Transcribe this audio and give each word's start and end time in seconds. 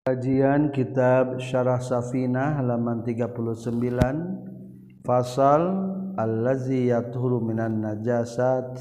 Kajian 0.00 0.72
Kitab 0.72 1.44
Syarah 1.44 1.76
Safinah 1.76 2.56
halaman 2.56 3.04
39 3.04 5.04
Fasal 5.04 5.60
Allazi 6.16 6.88
yathuru 6.88 7.44
minan 7.44 7.84
najasat 7.84 8.80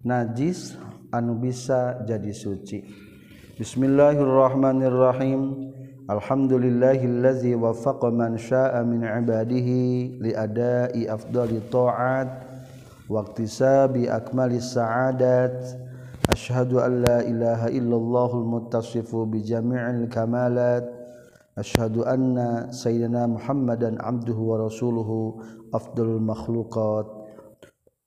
najis 0.00 0.72
anu 1.12 1.36
bisa 1.36 2.00
jadi 2.08 2.32
suci. 2.32 2.80
Bismillahirrahmanirrahim. 3.60 5.68
Alhamdulillahillazi 6.08 7.52
wafaqa 7.52 8.08
man 8.08 8.40
syaa 8.40 8.80
min 8.88 9.04
ibadihi 9.04 10.16
li 10.16 10.32
adai 10.32 11.12
afdali 11.12 11.60
ta'at 11.68 12.64
waqtisabi 13.04 14.08
akmali 14.08 14.64
sa'adat 14.64 15.87
أشهد 16.28 16.72
أن 16.72 17.02
لا 17.02 17.20
إله 17.20 17.68
إلا 17.68 17.96
الله 17.96 18.30
المتصف 18.40 19.16
بجميع 19.16 19.90
الكمالات. 19.90 20.86
أشهد 21.58 21.96
أن 21.98 22.66
سيدنا 22.70 23.26
محمدا 23.26 24.02
عبده 24.02 24.34
ورسوله 24.36 25.10
أفضل 25.74 26.06
المخلوقات. 26.16 27.06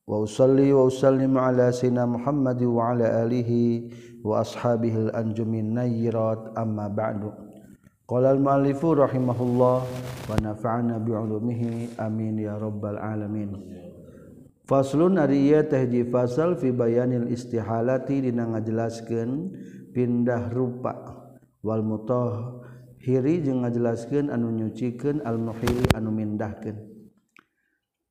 وأصلي 0.07 0.73
وأسلم 0.73 1.37
على 1.37 1.71
سيدنا 1.71 2.05
محمد 2.05 2.63
وعلى 2.63 3.23
آله 3.23 3.51
وأصحابه 4.23 4.95
الأنجم 4.97 5.53
النيرات. 5.53 6.57
أما 6.57 6.87
بعد 6.87 7.21
قال 8.07 8.25
المؤلف 8.25 8.85
رحمه 8.85 9.39
الله 9.41 9.81
ونفعنا 10.29 10.97
بعلومه. 10.97 11.61
آمين 11.99 12.39
يا 12.39 12.57
رب 12.57 12.85
العالمين. 12.85 13.80
Faslun 14.71 15.19
ari 15.19 15.51
ieu 15.51 15.67
teh 15.67 15.83
fasal 16.07 16.55
fi 16.55 16.71
bayanil 16.71 17.27
istihalati 17.27 18.23
dina 18.23 18.47
ngajelaskeun 18.55 19.51
pindah 19.91 20.47
rupa 20.47 20.95
wal 21.59 21.83
mutahhiri 21.83 23.43
jeung 23.43 23.67
ngajelaskeun 23.67 24.31
anu 24.31 24.47
nyucikeun 24.55 25.27
al 25.27 25.35
muhiri 25.43 25.91
anu 25.91 26.15
mindahkeun. 26.15 26.87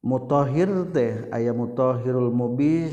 Mutahhir 0.05 0.69
teh 0.93 1.33
aya 1.33 1.57
mutahhirul 1.57 2.29
mubih 2.29 2.93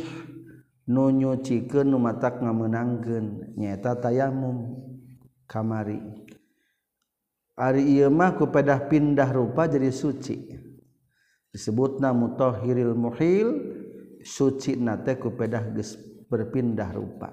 nu 0.88 1.12
nyucikeun 1.12 1.92
nu 1.92 2.00
matak 2.00 2.40
ngameunangkeun 2.40 3.52
nyaeta 3.60 4.00
tayamum 4.00 4.80
kamari. 5.44 6.00
Ari 7.60 7.84
ieu 8.00 8.08
mah 8.08 8.32
ku 8.40 8.48
pindah 8.48 9.28
rupa 9.36 9.68
jadi 9.68 9.92
suci. 9.92 10.57
disebutna 11.52 12.12
mutahhiril 12.12 12.96
muhil 12.98 13.50
suci 14.24 14.76
nate 14.76 15.16
kupedah 15.16 15.72
geus 15.72 15.96
berpindah 16.28 16.92
rupa. 16.92 17.32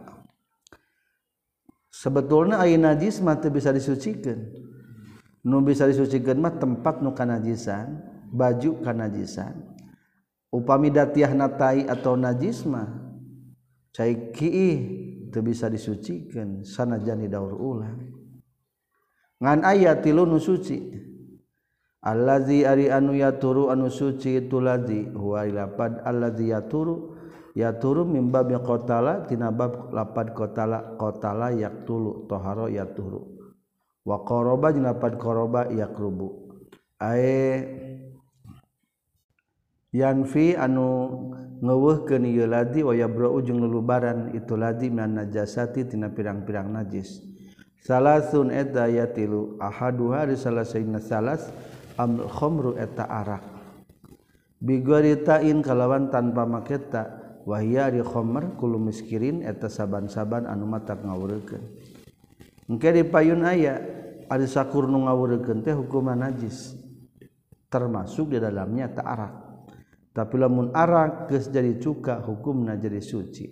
Sebetulna 1.94 2.58
aya 2.62 2.74
najis 2.74 3.22
mah 3.22 3.38
teu 3.38 3.54
bisa 3.54 3.70
disucikeun 3.70 4.50
nu 5.46 5.62
bisa 5.62 5.86
disucikeun 5.86 6.42
mah 6.42 6.58
tempat 6.58 7.02
nu 7.02 7.14
kanajisan 7.14 8.02
baju 8.34 8.82
kanajisan. 8.82 9.54
Upami 10.50 10.90
datiahna 10.90 11.50
tai 11.54 11.86
atau 11.86 12.14
najis 12.14 12.66
mah 12.66 12.86
cai 13.94 14.34
kiih 14.34 14.78
teu 15.30 15.42
bisa 15.42 15.70
disucikeun 15.70 16.66
sanajan 16.66 17.22
di 17.22 17.28
daur 17.30 17.54
ulang. 17.54 17.98
Ngan 19.38 19.60
aya 19.66 19.98
tilu 19.98 20.26
nu 20.26 20.38
suci. 20.42 21.13
Allazi 22.04 22.68
ari 22.68 22.92
anu 22.92 23.16
yaturu 23.16 23.72
anu 23.72 23.88
suci 23.88 24.44
itu 24.44 24.60
lazi 24.60 25.08
huwa 25.08 25.48
lapad 25.48 26.04
allazi 26.04 26.52
yaturu. 26.52 27.16
Yaturu 27.54 28.04
min 28.04 28.34
bab 28.34 28.50
qatala 28.50 29.24
tina 29.24 29.48
bab 29.54 29.88
lapad 29.94 30.34
qatala 30.36 30.98
qatala 31.00 31.54
yaqtulu 31.54 32.26
tahara 32.28 32.66
yaturu. 32.68 33.24
Wa 34.04 34.20
qaraba 34.26 34.68
jeung 34.74 34.84
lapad 34.84 35.16
qaraba 35.16 35.70
yaqrubu 35.72 36.44
ae 37.00 37.64
yanfi 39.94 40.58
anu 40.58 41.08
ngeuweuhkeun 41.62 42.26
ieu 42.26 42.44
lazi 42.44 42.82
wa 42.84 42.92
yabra'u 42.92 43.40
jeung 43.40 43.62
lulubaran 43.62 44.34
itu 44.36 44.58
lazi 44.58 44.90
min 44.90 45.14
najasati 45.14 45.88
tina 45.88 46.12
pirang-pirang 46.12 46.68
najis. 46.68 47.22
Salasun 47.86 48.50
eta 48.50 48.90
ya 48.90 49.08
tilu 49.08 49.56
ahaduha 49.62 50.26
risalah 50.26 50.66
salas 50.66 51.48
amrul 51.98 52.76
eta 52.76 53.06
arak 53.06 53.44
bigoritain 54.58 55.60
kalawan 55.60 56.08
tanpa 56.08 56.48
maketa 56.48 57.02
wahia 57.44 57.92
di 57.92 58.00
kulu 58.02 58.78
miskirin 58.80 59.44
eta 59.44 59.68
saban-saban 59.68 60.48
anu 60.48 60.64
mata 60.64 60.96
ngawurkeun 60.96 61.62
engke 62.70 62.88
di 62.94 63.04
payun 63.04 63.44
aya 63.44 63.78
ada 64.26 64.46
sakur 64.48 64.88
nu 64.88 65.04
ngawurkeun 65.04 65.60
teh 65.60 65.76
hukuman 65.76 66.18
najis 66.24 66.74
termasuk 67.68 68.32
di 68.32 68.38
dalamnya 68.40 68.88
ta 68.90 69.02
arak 69.04 69.34
tapi 70.14 70.38
lamun 70.38 70.70
arak 70.70 71.26
geus 71.26 71.50
jadi 71.50 71.74
cuka 71.82 72.22
hukumna 72.22 72.78
jadi 72.78 73.02
suci. 73.02 73.50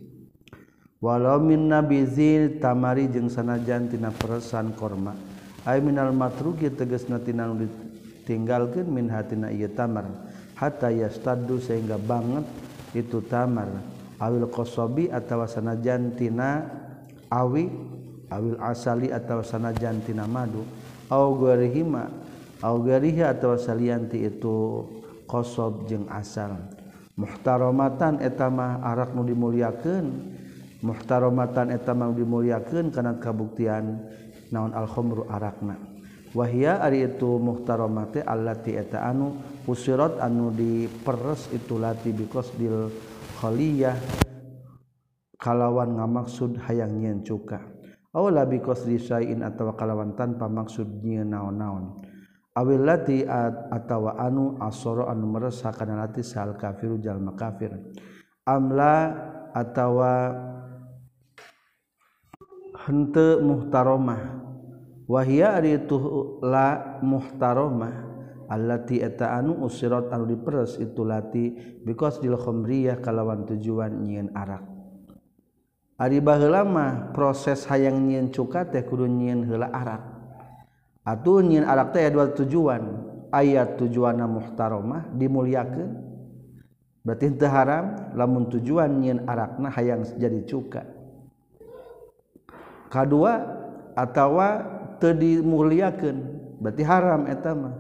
Walau 1.03 1.43
min 1.43 1.67
nabizil 1.67 2.63
tamari 2.63 3.11
jeung 3.11 3.27
sanajan 3.27 3.91
tina 3.91 4.15
peresan 4.15 4.71
korma 4.79 5.19
ay 5.67 5.83
minal 5.83 6.15
matruki 6.15 6.71
tegasna 6.71 7.19
tina 7.19 7.51
nu 7.51 7.67
tinggalkan 8.25 8.87
min 8.87 9.11
hatina 9.11 9.51
ieu 9.51 9.71
tamar 9.73 10.07
hatta 10.63 10.95
yastaddu 10.95 11.59
sehingga 11.59 11.99
banget 11.99 12.47
itu 12.95 13.19
tamar. 13.27 13.69
Awil 14.23 14.47
qasabi 14.47 15.11
atawa 15.11 15.51
sanajan 15.51 16.15
tina 16.15 16.63
awi 17.27 17.67
awil 18.31 18.55
asali 18.63 19.11
atawa 19.11 19.43
sanajan 19.43 19.99
tina 20.07 20.31
madu. 20.31 20.63
Au 21.11 21.35
garihima 21.35 22.07
au 22.63 22.79
garihi 22.87 23.27
atawa 23.27 23.59
salianti 23.59 24.23
itu 24.23 24.87
qasab 25.27 25.91
jeung 25.91 26.07
asal. 26.07 26.55
Muhtaromatan 27.19 28.23
etama 28.23 28.79
arak 28.87 29.11
nu 29.13 29.27
dimuliakeun. 29.27 30.07
Muhtaromatan 30.87 31.75
etama 31.75 32.15
dimuliakeun 32.15 32.95
kana 32.95 33.19
kabuktian 33.19 34.07
naon 34.55 34.71
al 34.71 34.87
khamru 34.87 35.27
arakna. 35.27 35.92
wahia 36.33 36.81
ari 36.81 37.05
itu 37.05 37.37
muhtaromate 37.37 38.25
allati 38.25 38.77
eta 38.77 39.05
anu 39.05 39.37
usirat 39.69 40.19
anu 40.21 40.53
diperes 40.53 41.53
itu 41.53 41.77
lati 41.77 42.13
biqasdil 42.13 42.89
khaliyah 43.41 43.97
kalawan 45.43 45.99
ngamaksud 45.99 46.63
hayang 46.71 47.03
nyen 47.03 47.27
cuka. 47.27 47.59
Awla 48.13 48.45
biqasdi 48.45 49.01
syai'in 49.01 49.41
atawa 49.41 49.73
kalawan 49.75 50.13
tanpa 50.13 50.47
maksud 50.47 51.01
nyeun 51.01 51.33
naon-naon. 51.33 51.85
Awil 52.53 52.85
lati 52.85 53.25
atawa 53.25 54.21
anu 54.21 54.61
asoro 54.61 55.09
anu 55.09 55.25
meres 55.25 55.65
hakana 55.65 56.05
lati 56.05 56.21
sal 56.21 56.53
kafiru 56.61 57.01
jalma 57.01 57.33
kafir 57.33 57.73
amla 58.45 59.17
atawa 59.57 60.37
hente 62.85 63.41
muhtaromah. 63.41 64.52
wahia 65.13 65.61
itu 65.61 66.01
la 66.41 66.97
muhtaromah 67.05 68.09
allati 68.49 69.05
eta 69.05 69.37
anu 69.37 69.61
usirat 69.61 70.09
anu 70.09 70.25
diperes 70.25 70.81
itu 70.81 71.05
lati 71.05 71.53
because 71.85 72.17
dil 72.25 72.41
khamriyah 72.41 72.97
kalawan 73.05 73.45
tujuan 73.45 74.01
nyieun 74.01 74.33
arak. 74.33 74.65
Ari 76.01 76.25
baheula 76.25 76.65
mah 76.65 77.13
proses 77.13 77.69
hayang 77.69 78.09
nyieun 78.09 78.33
cuka 78.33 78.65
teh 78.73 78.81
kudu 78.89 79.05
nyieun 79.05 79.45
heula 79.45 79.69
arak. 79.69 80.01
Atuh 81.05 81.45
nyieun 81.45 81.69
arak 81.69 81.93
teh 81.93 82.09
dua 82.09 82.33
tujuan. 82.33 83.13
Ayat 83.33 83.81
tujuanna 83.81 84.29
muhtaromah 84.29 85.09
dimulyakeun 85.17 86.13
berarti 87.01 87.33
teu 87.33 87.49
haram 87.49 88.13
lamun 88.13 88.53
tujuan 88.53 89.01
nyieun 89.01 89.25
arakna 89.25 89.73
hayang 89.73 90.05
jadi 90.05 90.45
cuka. 90.45 90.85
Kadua 92.93 93.41
atawa 93.97 94.82
dimuliakan 95.11 96.17
berarti 96.63 96.83
haram 96.87 97.27
etama 97.27 97.75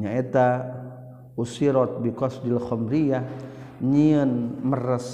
nyaeta 0.00 0.64
usirot 1.36 2.00
bikosdil 2.00 2.56
khomriyah 2.56 3.28
nyieun 3.84 4.64
meres 4.64 5.08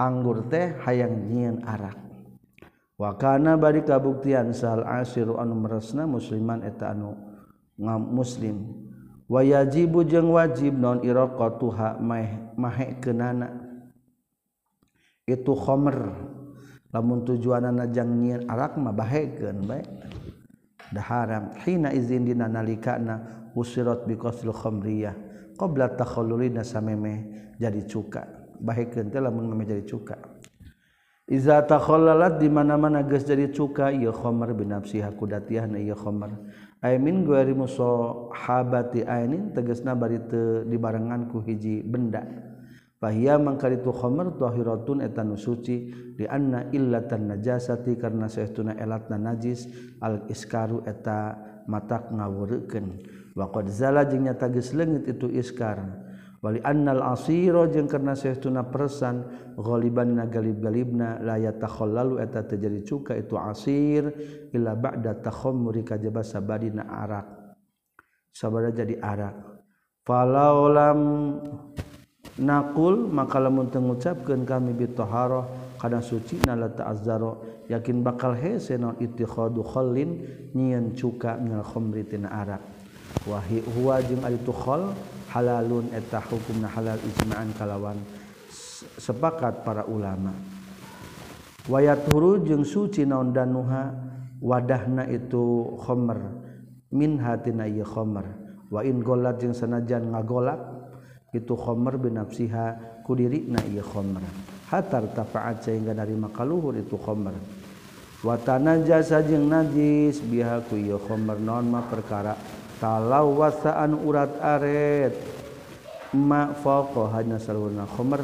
anggur 0.00 0.48
teh 0.50 0.74
hayang 0.82 1.28
nyiin 1.28 1.62
arak. 1.62 1.94
Wa 2.96 3.16
kana 3.16 3.56
bari 3.60 3.84
kabuktian 3.84 4.52
sal 4.56 4.84
asiru 4.84 5.36
anu 5.36 5.56
meresna 5.56 6.08
musliman 6.08 6.64
eta 6.64 6.96
anu 6.96 7.16
ngam 7.76 8.02
muslim. 8.12 8.56
Wayajibu 9.30 10.02
jeung 10.08 10.34
wajib 10.34 10.74
non 10.74 11.06
iraqatuha 11.06 12.02
mahe 12.58 12.88
kenana 12.98 13.62
itu 15.22 15.54
khomer 15.54 16.18
lamun 16.90 17.22
tujuan 17.26 17.70
najang 17.70 18.10
nyiin 18.18 18.50
arak 18.50 18.78
mah 18.78 18.94
baik 18.94 19.38
dah 20.90 21.06
haram. 21.06 21.54
Hina 21.62 21.94
izin 21.94 22.26
dina 22.26 22.50
nalikana 22.50 23.48
usirat 23.54 24.04
biqasil 24.06 24.50
khamriyah. 24.50 25.14
Qabla 25.54 25.94
takhallulina 25.94 26.66
sameme 26.66 27.30
jadi 27.60 27.86
cuka. 27.86 28.26
Bahagian 28.60 29.08
teh 29.08 29.20
lamun 29.22 29.48
meme 29.48 29.64
jadi 29.64 29.84
cuka. 29.86 30.18
Iza 31.30 31.62
takhallalat 31.62 32.42
di 32.42 32.50
mana-mana 32.50 33.06
geus 33.06 33.22
jadi 33.22 33.54
cuka 33.54 33.94
ieu 33.94 34.10
khamar 34.10 34.50
binafsiha 34.50 35.14
kudatiyahna 35.14 35.78
ieu 35.78 35.94
khamar. 35.94 36.34
Ay 36.82 36.98
min 36.98 37.22
ghairi 37.22 37.54
musahabati 37.54 39.06
ainin 39.06 39.54
tegasna 39.54 39.94
bari 39.94 40.18
teu 40.26 40.66
dibarengan 40.66 41.30
ku 41.30 41.38
hiji 41.38 41.86
benda. 41.86 42.26
Fahia 43.00 43.40
mangkar 43.40 43.72
tu 43.80 43.96
khamr 43.96 44.36
tahiratun 44.36 45.00
eta 45.00 45.24
nu 45.24 45.32
suci 45.32 45.88
di 46.12 46.28
anna 46.28 46.68
illatan 46.68 47.32
najasati 47.32 47.96
karena 47.96 48.28
saestuna 48.28 48.76
elatna 48.76 49.16
najis 49.16 49.72
al 50.04 50.28
iskaru 50.28 50.84
eta 50.84 51.32
matak 51.64 52.12
ngawureukeun. 52.12 53.00
Wa 53.32 53.48
qad 53.48 53.72
zala 53.72 54.04
jeung 54.04 54.28
nyata 54.28 54.52
geus 54.52 54.76
leungit 54.76 55.16
itu 55.16 55.32
iskar. 55.32 55.80
Wali 56.44 56.60
annal 56.60 57.00
asira 57.08 57.64
jeung 57.72 57.88
karena 57.88 58.12
saestuna 58.12 58.68
persan 58.68 59.24
ghaliban 59.56 60.20
nagalib-galibna 60.20 61.24
la 61.24 61.40
yatakhallalu 61.40 62.20
eta 62.20 62.44
terjadi 62.44 62.84
cuka 62.84 63.16
itu 63.16 63.40
asir 63.40 64.12
illa 64.52 64.76
ba'da 64.76 65.16
takhammuri 65.24 65.88
kajaba 65.88 66.20
sabadina 66.20 66.84
arak. 66.84 67.56
Sabada 68.28 68.68
jadi 68.76 69.00
arak. 69.00 69.40
Falaolam 70.04 71.00
nakul 72.40 73.06
maka 73.06 73.36
lamun 73.36 73.68
teu 73.68 73.84
ngucapkeun 73.84 74.48
kami 74.48 74.72
bi 74.72 74.88
taharah 74.88 75.44
kana 75.76 76.00
suci 76.00 76.40
na 76.48 76.56
la 76.56 76.72
ta'azzaro 76.72 77.64
yakin 77.68 78.00
bakal 78.00 78.32
hese 78.32 78.80
naon 78.80 78.96
ittikhadu 78.96 79.60
khallin 79.60 80.24
nyieun 80.56 80.96
cuka 80.96 81.36
minal 81.36 81.64
khamri 81.64 82.02
tina 82.08 82.32
arak. 82.32 82.64
Wa 83.28 83.44
huwa 83.44 84.00
jeung 84.00 84.24
ari 84.24 84.40
tukhol 84.40 84.96
halalun 85.28 85.92
eta 85.92 86.24
hukumna 86.24 86.72
halal 86.72 86.96
ijma'an 86.96 87.52
kalawan 87.54 88.00
sepakat 88.96 89.60
para 89.62 89.84
ulama. 89.84 90.32
Wayat 91.68 92.08
huru 92.08 92.40
jeung 92.40 92.64
suci 92.64 93.04
naon 93.04 93.36
danuha 93.36 93.92
wadahna 94.40 95.04
itu 95.12 95.76
khamr 95.84 96.18
min 96.90 97.20
hatina 97.20 97.68
ieu 97.68 97.84
khamr 97.84 98.24
wa 98.72 98.80
in 98.80 99.04
golat 99.04 99.36
jeung 99.36 99.52
sanajan 99.52 100.10
ngagolak 100.16 100.79
itu 101.30 101.54
khomer 101.54 101.94
binafsiha 101.98 103.00
kudiri 103.06 103.46
na 103.46 103.62
iya 103.70 103.82
khomer 103.82 104.22
hatar 104.70 105.10
tafaat 105.14 105.62
sehingga 105.66 105.94
dari 105.94 106.14
makaluhur 106.18 106.74
itu 106.78 106.98
khomer 106.98 107.34
watana 108.26 108.82
jasa 108.82 109.22
jeng 109.22 109.46
najis 109.46 110.20
biha 110.20 110.62
ku 110.66 110.74
iya 110.76 110.98
khomer 110.98 111.38
non 111.38 111.70
ma 111.70 111.86
perkara 111.86 112.34
talau 112.80 113.36
wasaan 113.36 113.92
urat 113.94 114.32
aret. 114.40 115.14
Ma 116.10 116.50
foko 116.50 117.06
hanya 117.14 117.38
salurna 117.38 117.86
khomer 117.86 118.18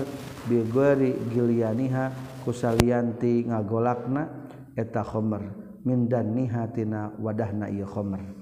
bigori 0.51 1.15
gilianiha 1.31 2.11
kusalianti 2.43 3.47
ngagolakna 3.47 4.27
eta 4.75 5.07
khomer 5.07 5.47
mindan 5.87 6.35
nihatina 6.35 7.15
wadahna 7.15 7.71
iya 7.71 7.87
khomer 7.87 8.36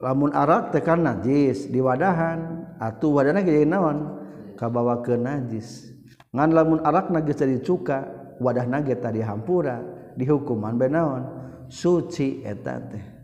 lamun 0.00 0.32
arak 0.32 0.72
tekan 0.72 1.04
najis 1.04 1.68
di 1.68 1.78
wadahan. 1.78 2.64
Atau 2.80 3.20
wadahna 3.20 3.44
jadi 3.44 3.68
naon? 3.68 4.24
Kabawa 4.56 5.04
ke 5.04 5.20
najis. 5.20 5.92
Ngan 6.32 6.50
lamun 6.56 6.80
arak 6.80 7.12
najis 7.12 7.36
jadi 7.36 7.60
cuka 7.60 8.20
wadah 8.40 8.64
nage 8.64 8.96
tadi 8.96 9.20
hampura 9.20 9.84
dihukuman 10.16 10.74
benaon 10.80 11.22
suci 11.68 12.40
etate 12.42 13.20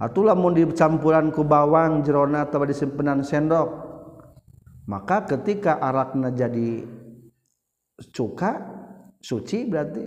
atau 0.00 0.24
lamun 0.24 0.56
dicampuran 0.56 1.28
ku 1.28 1.44
bawang 1.44 2.00
jerona 2.02 2.48
atau 2.48 2.64
disimpenan 2.64 3.20
sendok 3.20 3.68
maka 4.88 5.28
ketika 5.28 5.76
arakna 5.76 6.32
jadi 6.32 6.80
cuka 8.08 8.52
suci 9.20 9.68
berarti. 9.68 10.02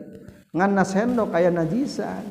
Ngan 0.51 0.83
sendok 0.83 1.31
kayak 1.31 1.55
najisan 1.55 2.27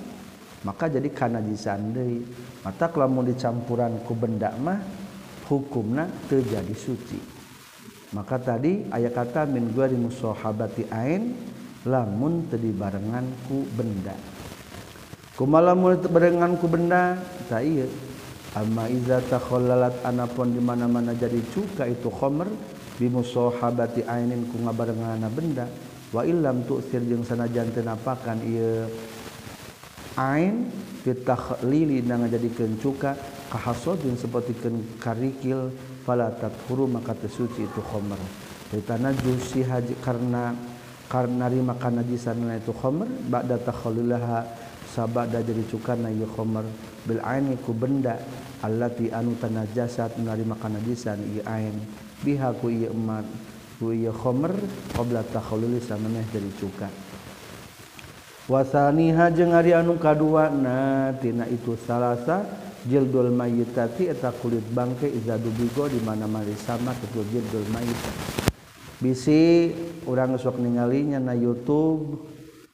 maka 0.65 0.93
jadi 0.93 1.09
kanajisan 1.09 1.97
deui 1.97 2.21
mata 2.61 2.93
kalau 2.93 3.25
dicampuran 3.25 4.05
ku 4.05 4.13
benda 4.13 4.53
mah 4.61 4.81
hukumna 5.49 6.07
terjadi 6.29 6.75
suci. 6.77 7.19
Maka 8.11 8.43
tadi 8.43 8.91
ayat 8.91 9.15
kata 9.15 9.47
min 9.47 9.71
gua 9.71 9.87
di 9.87 9.95
musahabati 9.95 10.91
ain 10.91 11.35
lamun 11.87 12.51
tadi 12.51 12.71
barengan 12.75 13.27
ku 13.47 13.63
benda. 13.75 14.15
Malam 15.41 15.81
mulai 15.81 15.97
berenganku 15.97 16.69
benda 16.69 17.17
amma 18.53 18.85
iza 18.93 19.25
takhallalat 19.25 20.05
anapun 20.05 20.53
di 20.53 20.61
mana-mana 20.61 21.17
jadi 21.17 21.41
cuka 21.49 21.89
itu 21.89 22.13
khamr 22.13 22.45
bi 23.01 23.09
musahabati 23.09 24.05
ainin 24.05 24.45
ku 24.53 24.61
ngabarengana 24.61 25.33
benda. 25.33 25.65
Wa 26.13 26.29
illam 26.29 26.67
tu'sir 26.69 27.01
jeung 27.09 27.25
sanajan 27.25 27.73
teu 27.73 27.81
napakan 27.81 28.43
ieu 28.45 28.85
ain 30.19 30.71
fi 31.03 31.15
takhlili 31.15 32.03
na 32.03 32.19
ngajadikeun 32.19 32.81
cuka 32.83 33.15
kahasodin 33.51 34.15
sapertikeun 34.15 34.99
karikil 35.03 35.71
fala 36.07 36.31
tathuru 36.35 36.87
maka 36.87 37.15
tersuci 37.15 37.67
itu 37.67 37.83
khamr. 37.83 38.19
Ditana 38.71 39.11
jusi 39.15 39.67
haji 39.67 39.99
karena 39.99 40.55
karena 41.11 41.51
rima 41.51 41.75
kana 41.75 42.03
najisan 42.07 42.47
itu 42.55 42.71
khamr 42.71 43.07
ba'da 43.27 43.59
takhallilaha 43.59 44.47
sabada 44.91 45.39
jadi 45.43 45.63
cukana 45.71 46.11
ieu 46.11 46.27
khamar 46.27 46.67
bil 47.07 47.23
aini 47.23 47.55
ku 47.63 47.71
benda 47.71 48.19
allati 48.63 49.11
anu 49.15 49.39
tanajasat 49.39 50.19
menerima 50.19 50.55
kanajisan 50.59 51.19
ieu 51.35 51.43
ain. 51.47 51.75
Biha 52.23 52.55
ku 52.59 52.71
ieu 52.71 52.91
emat 52.95 53.27
ku 53.79 53.91
ieu 53.91 54.15
khamar 54.15 54.55
qabla 54.95 55.27
takhallul 55.31 55.79
samaneh 55.83 56.23
jadi 56.31 56.51
cuka 56.59 57.10
wasaniha 58.51 59.31
jeung 59.31 59.55
ari 59.55 59.71
anu 59.71 59.95
kaduana 59.95 61.15
tina 61.23 61.47
itu 61.47 61.79
salasa 61.79 62.43
jildul 62.83 63.31
mayitati 63.31 64.11
eta 64.11 64.35
kulit 64.35 64.67
bangke 64.75 65.07
izadu 65.07 65.55
bigo 65.55 65.87
di 65.87 66.03
mana 66.03 66.27
mana 66.27 66.51
sama 66.59 66.91
kitu 66.99 67.23
jildul 67.31 67.63
mayit. 67.71 67.95
Bisi 68.99 69.71
urang 70.05 70.35
sok 70.35 70.59
ningalinya 70.59 71.23
na 71.23 71.33
YouTube. 71.33 72.27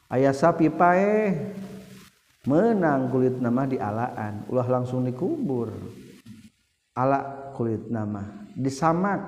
Ayah 0.08 0.32
sapi 0.32 0.72
pae 0.72 1.36
menang 2.48 3.12
kulit 3.12 3.36
nama 3.36 3.68
di 3.68 3.76
alaan. 3.76 4.48
Ulah 4.48 4.66
langsung 4.66 5.04
dikubur. 5.04 5.76
Ala 6.96 7.52
kulit 7.52 7.92
nama 7.92 8.48
disamak 8.56 9.20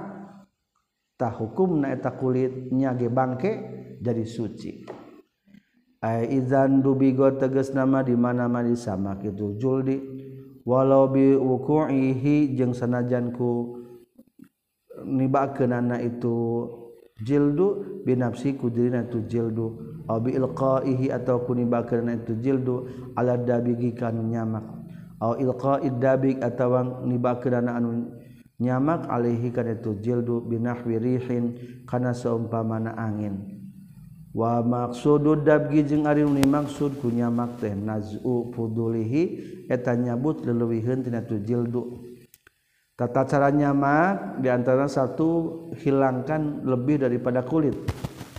tah 1.20 1.34
hukumna 1.36 1.92
eta 1.92 2.08
kulit 2.16 2.72
nyage 2.72 3.12
bangke 3.12 3.52
jadi 4.00 4.24
suci. 4.24 4.97
Aizan 5.98 6.78
dubigo 6.78 7.26
teges 7.42 7.74
nama 7.74 8.06
di 8.06 8.14
mana-mana 8.14 8.70
sama 8.78 9.18
itu 9.18 9.58
juldi 9.58 9.98
walau 10.62 11.10
bi 11.10 11.34
wuku'ihi 11.34 12.54
jeung 12.54 12.70
sanajan 12.70 13.34
ku 13.34 13.82
nibakeunana 15.02 15.98
itu 15.98 16.70
jildu 17.18 17.98
binafsi 18.06 18.54
ku 18.54 18.70
dirina 18.70 19.10
itu 19.10 19.26
jildu. 19.26 19.66
Aw 20.06 20.22
bi 20.22 20.38
ilqaihi 20.38 21.10
atau 21.10 21.42
ku 21.42 21.58
nibakeunana 21.58 22.22
itu 22.22 22.38
jildu 22.38 22.86
ala 23.18 23.34
dabigi 23.34 23.90
kanu 23.90 24.22
nyamak. 24.22 24.70
Aw 25.18 25.34
ilqa'id 25.34 25.98
dabig 25.98 26.38
atawa 26.38 27.02
nibakeunana 27.02 27.74
anu 27.74 28.06
nyamak 28.62 29.10
alaihi 29.10 29.50
kana 29.50 29.74
itu 29.74 29.98
jildu 29.98 30.46
binahwi 30.46 30.94
rihin 30.94 31.58
kana 31.90 32.14
seumpamana 32.14 32.94
angin. 32.94 33.57
wa 34.38 34.62
maksudud 34.62 35.42
dabgi 35.42 35.82
jeung 35.82 36.06
ari 36.06 36.22
nu 36.22 36.38
maksud 36.38 37.02
ku 37.02 37.10
nyamak 37.10 37.58
teh 37.58 37.74
nazu 37.74 38.22
fudulihi 38.54 39.66
eta 39.66 39.98
nyabut 39.98 40.46
leuwihkeun 40.46 41.02
tina 41.02 41.26
jildu. 41.26 41.98
Tata 42.94 43.26
cara 43.26 43.50
nyamak 43.50 44.38
di 44.42 44.46
antara 44.50 44.86
satu 44.86 45.70
hilangkan 45.74 46.62
lebih 46.62 47.02
daripada 47.02 47.42
kulit. 47.42 47.74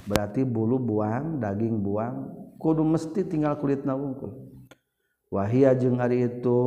Berarti 0.08 0.48
bulu 0.48 0.79
buang 0.79 1.39
daging 1.44 1.84
buang 1.84 2.32
kudu 2.60 2.84
mesti 2.84 3.27
tinggal 3.27 3.60
kulitna 3.60 3.96
wungkul. 3.96 4.36
Wahia 5.32 5.75
jeung 5.75 6.00
ari 6.00 6.27
itu 6.27 6.60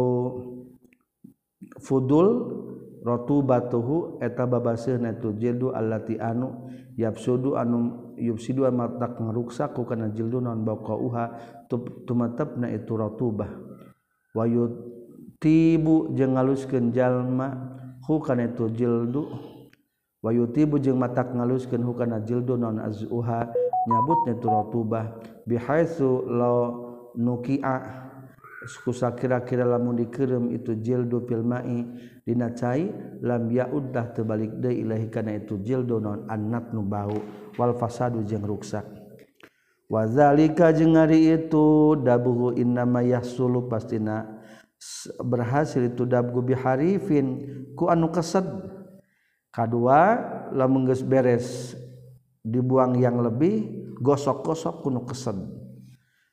fudul 1.80 2.28
rotubatuhu 3.02 4.22
eta 4.22 4.46
babaseuhna 4.46 5.18
tu 5.18 5.34
jildu 5.36 5.74
allati 5.74 6.16
anu 6.16 6.70
yapsudu 6.96 7.56
anu 7.56 8.12
yufsidu 8.16 8.68
matak 8.68 9.16
ngaruksaku 9.20 9.84
kana 9.88 10.12
jildun 10.12 10.44
non 10.44 10.64
baqauha 10.64 11.32
tumatepna 12.06 12.68
itu 12.72 12.92
ratubah 12.96 13.48
wa 14.36 14.44
yutibu 14.48 16.12
jeung 16.12 16.36
ngaluskeun 16.36 16.92
jalma 16.92 17.72
hu 18.02 18.18
kana 18.18 18.50
itu 18.50 18.66
jildu. 18.72 19.24
Wa 20.22 20.30
yutibu 20.30 20.78
jeung 20.78 21.02
matak 21.02 21.34
ngaluskeun 21.34 21.82
hu 21.82 21.98
kana 21.98 22.22
jildun 22.22 22.62
non 22.62 22.78
azuha 22.78 23.50
nyabutna 23.90 24.38
itu 24.38 24.46
ratubah 24.46 25.04
bihaitsu 25.50 26.30
law 26.30 26.70
nuki'a. 27.18 28.10
Kusa 28.62 29.10
kira-kira 29.18 29.66
lamun 29.66 29.98
dikirim 29.98 30.54
itu 30.54 30.78
jildo 30.78 31.26
filmai 31.26 31.86
dina 32.22 32.54
cai 32.54 32.86
lam 33.22 33.50
ya 33.50 33.66
udah 33.66 34.14
terbalik 34.14 34.54
deh 34.62 34.70
ilahi 34.70 35.10
karena 35.10 35.38
itu 35.42 35.58
jildo 35.58 35.98
non 35.98 36.30
anak 36.30 36.70
nu 36.70 36.86
bau 36.86 37.18
wal 37.58 37.74
fasadu 37.74 38.22
jeung 38.22 38.46
ruksak. 38.46 38.86
Wazalika 39.90 40.72
jeung 40.72 40.96
hari 40.96 41.36
itu 41.36 41.98
dabuhu 42.00 42.56
innama 42.56 43.04
yahsulu 43.04 43.68
pastina 43.68 44.40
berhasil 45.20 45.82
itu 45.84 46.08
dabgu 46.08 46.40
biharifin 46.40 47.42
ku 47.76 47.90
anu 47.90 48.08
kesed. 48.08 48.46
Kadua 49.52 50.16
lamun 50.56 50.88
geus 50.88 51.04
beres 51.04 51.76
dibuang 52.40 52.96
yang 52.96 53.20
lebih 53.20 53.84
gosok-gosok 54.00 54.80
kuno 54.80 55.04
kesed 55.04 55.61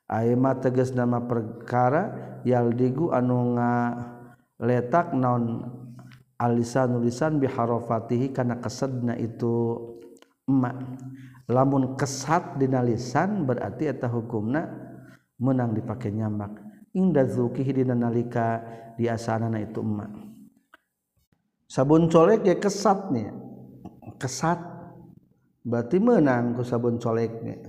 Aima 0.10 0.58
teges 0.58 0.98
nama 0.98 1.22
perkara 1.22 2.42
yaldigu 2.42 3.14
anu 3.14 3.54
nga 3.54 3.94
letak 4.58 5.14
naon 5.14 5.70
alisan 6.42 6.98
nulisan 6.98 7.38
biharofatihi 7.38 8.34
karena 8.34 8.58
kesedna 8.58 9.14
itu 9.22 9.78
emak. 10.50 10.76
Lamun 11.46 11.94
kesat 11.94 12.58
dina 12.58 12.82
lisan 12.82 13.46
berarti 13.46 13.86
eta 13.86 14.10
hukumna 14.10 14.66
menang 15.38 15.78
dipakai 15.78 16.10
nyamak. 16.10 16.58
Inda 16.98 17.30
zukihi 17.30 17.70
dina 17.70 17.94
nalika 17.94 18.66
di 18.98 19.06
asanana 19.06 19.62
itu 19.62 19.86
emak. 19.86 20.10
Sabun 21.70 22.10
colek 22.10 22.50
ya 22.50 22.58
kesatnya. 22.58 23.30
Kesat. 24.18 24.58
Berarti 25.62 26.02
menang 26.02 26.58
ku 26.58 26.66
sabun 26.66 26.98
coleknya. 26.98 27.62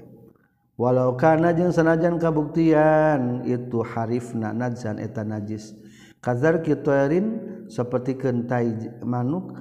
walau 0.81 1.13
kana 1.13 1.53
jeung 1.53 1.69
sanajan 1.69 2.17
kabuktian 2.17 3.45
itu 3.45 3.85
harifna 3.85 4.57
nadzan 4.57 4.97
eta 4.97 5.21
najis. 5.21 5.77
Kazar 6.25 6.65
kitarin 6.65 7.37
seperti 7.69 8.17
kentai 8.17 8.97
manuk 9.05 9.53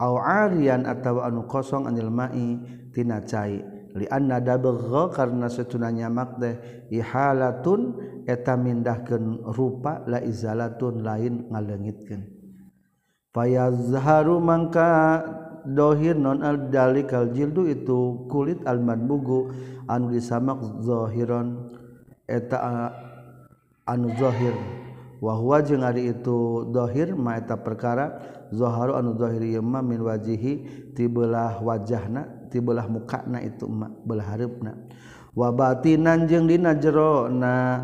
au 0.00 0.16
arian 0.16 0.88
atau 0.88 1.20
anu 1.20 1.44
kosong 1.44 1.84
anil 1.84 2.08
mai 2.08 2.56
tina 2.96 3.20
cai. 3.20 3.60
Li 3.94 4.10
anna 4.10 4.42
dabagha 4.42 5.14
karna 5.14 5.46
setunanya 5.46 6.10
teh 6.40 6.58
ihalatun 6.90 7.94
eta 8.26 8.58
mindahkeun 8.58 9.54
rupa 9.54 10.02
la 10.10 10.18
izalatun 10.18 11.04
lain 11.04 11.46
ngalengitkeun. 11.46 12.26
Fayazharu 13.30 14.42
mangka 14.42 15.22
dhohir 15.64 16.14
non 16.14 16.44
aldalikal 16.44 17.32
jildu 17.32 17.68
itu 17.68 18.28
kulit 18.28 18.60
alman 18.68 19.08
bugu 19.08 19.52
anu 19.88 20.12
disamak 20.12 20.60
zohiron 20.84 21.72
eta 22.28 22.92
anu 23.88 24.12
zohir. 24.20 24.52
Wahwa 25.24 25.64
jeung 25.64 25.80
ari 25.80 26.12
itu 26.12 26.68
dhohir 26.68 27.16
ma 27.16 27.40
eta 27.40 27.56
perkara 27.56 28.20
zoharu 28.52 28.92
anu 28.92 29.16
dhohir 29.16 29.56
yema 29.56 29.80
min 29.80 30.04
wajihi 30.04 30.52
tibelah 30.92 31.64
wajahna 31.64 32.28
tibelah 32.52 32.84
mukana 32.84 33.40
itu 33.40 33.64
ma 33.64 33.88
belah 34.04 34.36
harupna. 34.36 34.76
Wabatinan 35.32 36.28
jeung 36.28 36.44
dina 36.44 36.76
jero 36.76 37.32
na 37.32 37.80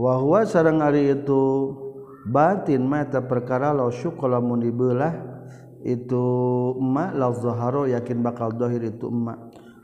wahwa 0.00 0.48
sarang 0.48 0.80
ari 0.80 1.12
itu 1.12 1.42
batin 2.24 2.88
ma 2.88 3.04
eta 3.04 3.20
perkara 3.20 3.76
law 3.76 3.92
syuq 3.92 4.16
lamun 4.24 4.64
dibelah 4.64 5.12
itu 5.84 6.24
emak 6.80 7.12
lazoharo 7.14 7.84
yakin 7.84 8.24
bakal 8.24 8.50
dohir 8.50 8.82
itu 8.82 9.06
emak. 9.12 9.38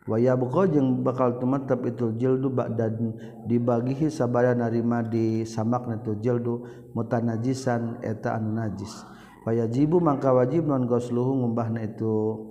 Waya 0.09 0.35
buko 0.35 0.67
jeung 0.67 1.07
bakal 1.07 1.39
tumetep 1.39 1.87
itu 1.87 2.11
jildu 2.19 2.51
dan 2.75 3.15
dibagihi 3.47 4.11
sabara 4.11 4.57
narima 4.57 5.07
di 5.07 5.47
samak 5.47 5.87
itu 5.93 6.19
jildu 6.19 6.67
mutanajisan 6.97 8.03
eta 8.03 8.35
anu 8.35 8.59
najis. 8.59 9.07
Waya 9.47 9.71
jibu 9.71 10.03
mangka 10.03 10.35
wajib 10.35 10.67
non 10.67 10.91
gosluhu 10.91 11.39
ngumbahna 11.45 11.87
itu 11.87 12.49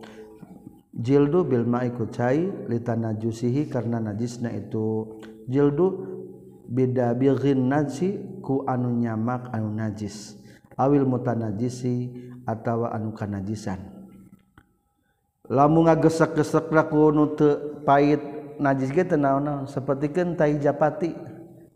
jildu 0.95 1.43
bil 1.43 1.67
ma'i 1.67 1.91
ku 1.91 2.07
cai 2.07 2.47
litanajusihi 2.69 3.67
karena 3.67 3.99
najisna 3.99 4.55
itu 4.55 5.19
jildu. 5.51 6.15
Beda 6.69 7.17
bighin 7.17 7.65
najsi 7.65 8.39
ku 8.45 8.61
anu 8.69 8.93
nyamak 8.93 9.49
anu 9.51 9.73
najis. 9.73 10.38
awil 10.79 11.03
mutanajisi 11.03 12.15
atawa 12.47 12.95
anuka 12.95 13.27
najisan 13.27 13.99
lamun 15.49 15.89
ngagesek-gesek 15.89 16.71
rakunu 16.71 17.35
teu 17.35 17.83
pait 17.83 18.39
najis 18.61 18.93
ge 18.93 19.03
teu 19.07 19.17
naon-naon 19.17 19.65
sapertikeun 19.65 20.37
tai 20.37 20.59
japati. 20.61 21.15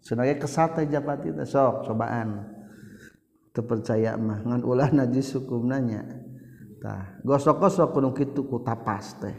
Cenah 0.03 0.27
kesat 0.35 0.77
tai 0.77 0.87
japati 0.91 1.31
teh 1.31 1.47
sok 1.47 1.89
cobaan. 1.89 2.43
Teu 3.55 3.63
percaya 3.63 4.19
mah 4.19 4.43
ngan 4.43 4.61
ulah 4.61 4.91
najis 4.91 5.33
hukumna 5.39 5.79
nya. 5.79 6.03
Tah 6.83 7.17
gosok-gosok 7.23 7.95
kudu 7.95 8.09
kitu 8.13 8.41
ku 8.45 8.59
tapas 8.61 9.15
teh. 9.17 9.35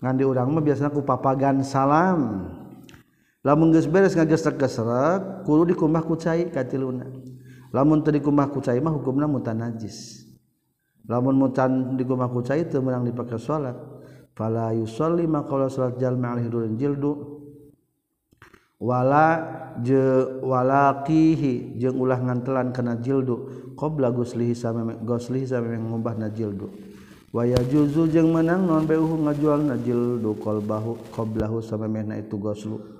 Ngan 0.00 0.14
di 0.16 0.24
urang 0.24 0.54
mah 0.54 0.62
biasana 0.64 0.94
ku 0.94 1.04
papagan 1.04 1.60
salam. 1.60 2.48
lamun 3.40 3.72
geus 3.72 3.88
beres 3.88 4.16
ngagesrek 4.16 4.60
gesrek 4.60 5.44
kudu 5.48 5.72
dikumah 5.72 6.04
ku 6.04 6.14
cai 6.16 6.52
katiluna 6.52 7.08
lamun 7.70 8.02
teu 8.02 8.10
dikumah 8.10 8.50
ku 8.50 8.58
cai 8.58 8.82
mah 8.82 8.90
hukumna 8.90 9.30
mutan 9.30 9.62
najis. 9.62 10.26
Lamun 11.10 11.38
mutan 11.38 11.98
dikumah 11.98 12.30
ku 12.30 12.42
cai 12.42 12.66
teu 12.70 12.78
meunang 12.78 13.02
dipake 13.02 13.34
salat 13.38 13.74
fala 14.38 14.70
yusolli 14.70 15.26
maqala 15.26 15.66
salat 15.66 15.98
jalma 15.98 16.38
alaihi 16.38 16.50
dulun 16.50 16.74
jildu. 16.78 17.12
Wala 18.80 19.26
je 19.82 20.38
walaqihi 20.40 21.76
jeung 21.82 21.98
ulah 21.98 22.18
ngantelan 22.22 22.70
kana 22.70 22.94
jildu. 22.98 23.70
Qabla 23.74 24.14
guslihi 24.14 24.54
sameme 24.54 25.02
guslihi 25.02 25.50
sameme 25.50 25.82
ngumbahna 25.82 26.30
jildu. 26.30 26.70
Waya 27.30 27.58
juzu 27.66 28.10
jeung 28.10 28.34
menang 28.34 28.66
non 28.66 28.86
beuh 28.86 29.06
ngajual 29.06 29.62
najil 29.62 30.18
du 30.18 30.34
qalbahu 30.42 30.98
qablahu 31.14 31.62
sameme 31.62 32.02
itu 32.18 32.34
goslu. 32.38 32.99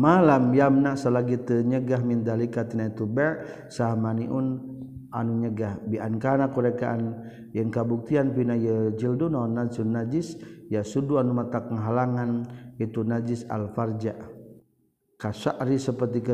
malam 0.00 0.56
yamna 0.56 0.96
selagi 0.96 1.44
tenyegah 1.44 2.00
mindalikatina 2.00 2.88
itu 2.88 3.04
ber 3.04 3.44
samaniun 3.68 4.80
anu 5.12 5.32
nyegah. 5.44 5.76
Biankana 5.84 6.48
kurekaan 6.48 7.28
yang 7.52 7.68
kabuktian 7.68 8.32
pina 8.32 8.56
ya 8.56 8.96
jilduna 8.96 9.44
najsun 9.44 9.92
najis 9.92 10.40
ya 10.72 10.80
sudu 10.80 11.20
anu 11.20 11.36
mata 11.36 11.60
penghalangan 11.60 12.48
itu 12.80 13.04
najis 13.04 13.44
alfarja. 13.52 14.16
Kasari 15.20 15.76
seperti 15.76 16.24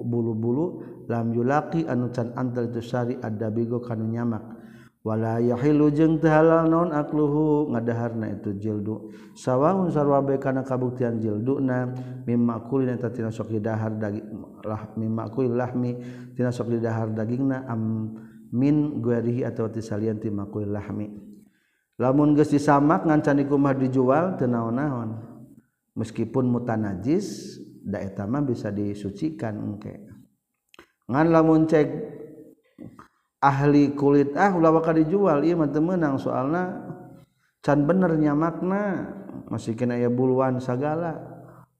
bulu-bulu 0.00 0.80
lam 1.04 1.36
yulaki 1.36 1.84
anu 1.84 2.08
can 2.08 2.32
antar 2.32 2.72
itu 2.72 2.80
sari 2.80 3.20
ada 3.20 3.52
bigo 3.52 3.84
kanu 3.84 4.08
nyamak. 4.08 4.55
wala 5.06 5.38
yahilu 5.38 5.86
jeung 5.94 6.18
teu 6.18 6.34
halal 6.34 6.66
naon 6.66 6.90
akluhu 6.90 7.70
ngadaharna 7.70 8.42
itu 8.42 8.58
jildu. 8.58 9.14
Sawaun 9.38 9.86
sarwabe 9.94 10.34
kana 10.42 10.66
kabuktian 10.66 11.22
jilduna 11.22 11.94
mimma 12.26 12.66
kulin 12.66 12.90
eta 12.90 13.14
tina 13.14 13.30
sok 13.30 13.54
didahar 13.54 13.94
daging 13.94 14.26
lah 14.66 14.90
mimma 14.98 15.30
kulil 15.30 15.54
lahmi 15.54 15.94
tina 16.34 16.50
sok 16.50 16.74
didahar 16.74 17.14
dagingna 17.14 17.62
am 17.70 18.10
min 18.50 18.98
guarihi 18.98 19.46
atawa 19.46 19.70
tisalian 19.70 20.18
ti 20.18 20.26
makul 20.26 20.66
lahmi. 20.66 21.06
Lamun 22.02 22.34
geus 22.34 22.50
disamak 22.50 23.06
ngancan 23.06 23.46
iku 23.46 23.54
mah 23.54 23.78
dijual 23.78 24.34
teu 24.34 24.50
naon-naon. 24.50 25.22
Meskipun 25.94 26.50
mutanajis 26.50 27.56
da 27.80 28.02
eta 28.02 28.26
mah 28.26 28.42
bisa 28.42 28.74
disucikan 28.74 29.54
engke. 29.54 30.02
Ngan 31.06 31.26
lamun 31.30 31.70
cek 31.70 31.88
ahli 33.46 33.94
kulit. 33.94 34.34
Ah 34.34 34.50
ulah 34.50 34.74
bakal 34.74 34.98
dijual. 34.98 35.46
Iya 35.46 35.54
mah 35.54 35.70
menang 35.70 36.18
soalna. 36.18 36.82
Can 37.62 37.86
benernya 37.86 38.34
makna. 38.34 39.14
Masih 39.46 39.78
kena 39.78 39.94
ya 39.94 40.10
buluan 40.10 40.58
segala 40.58 41.22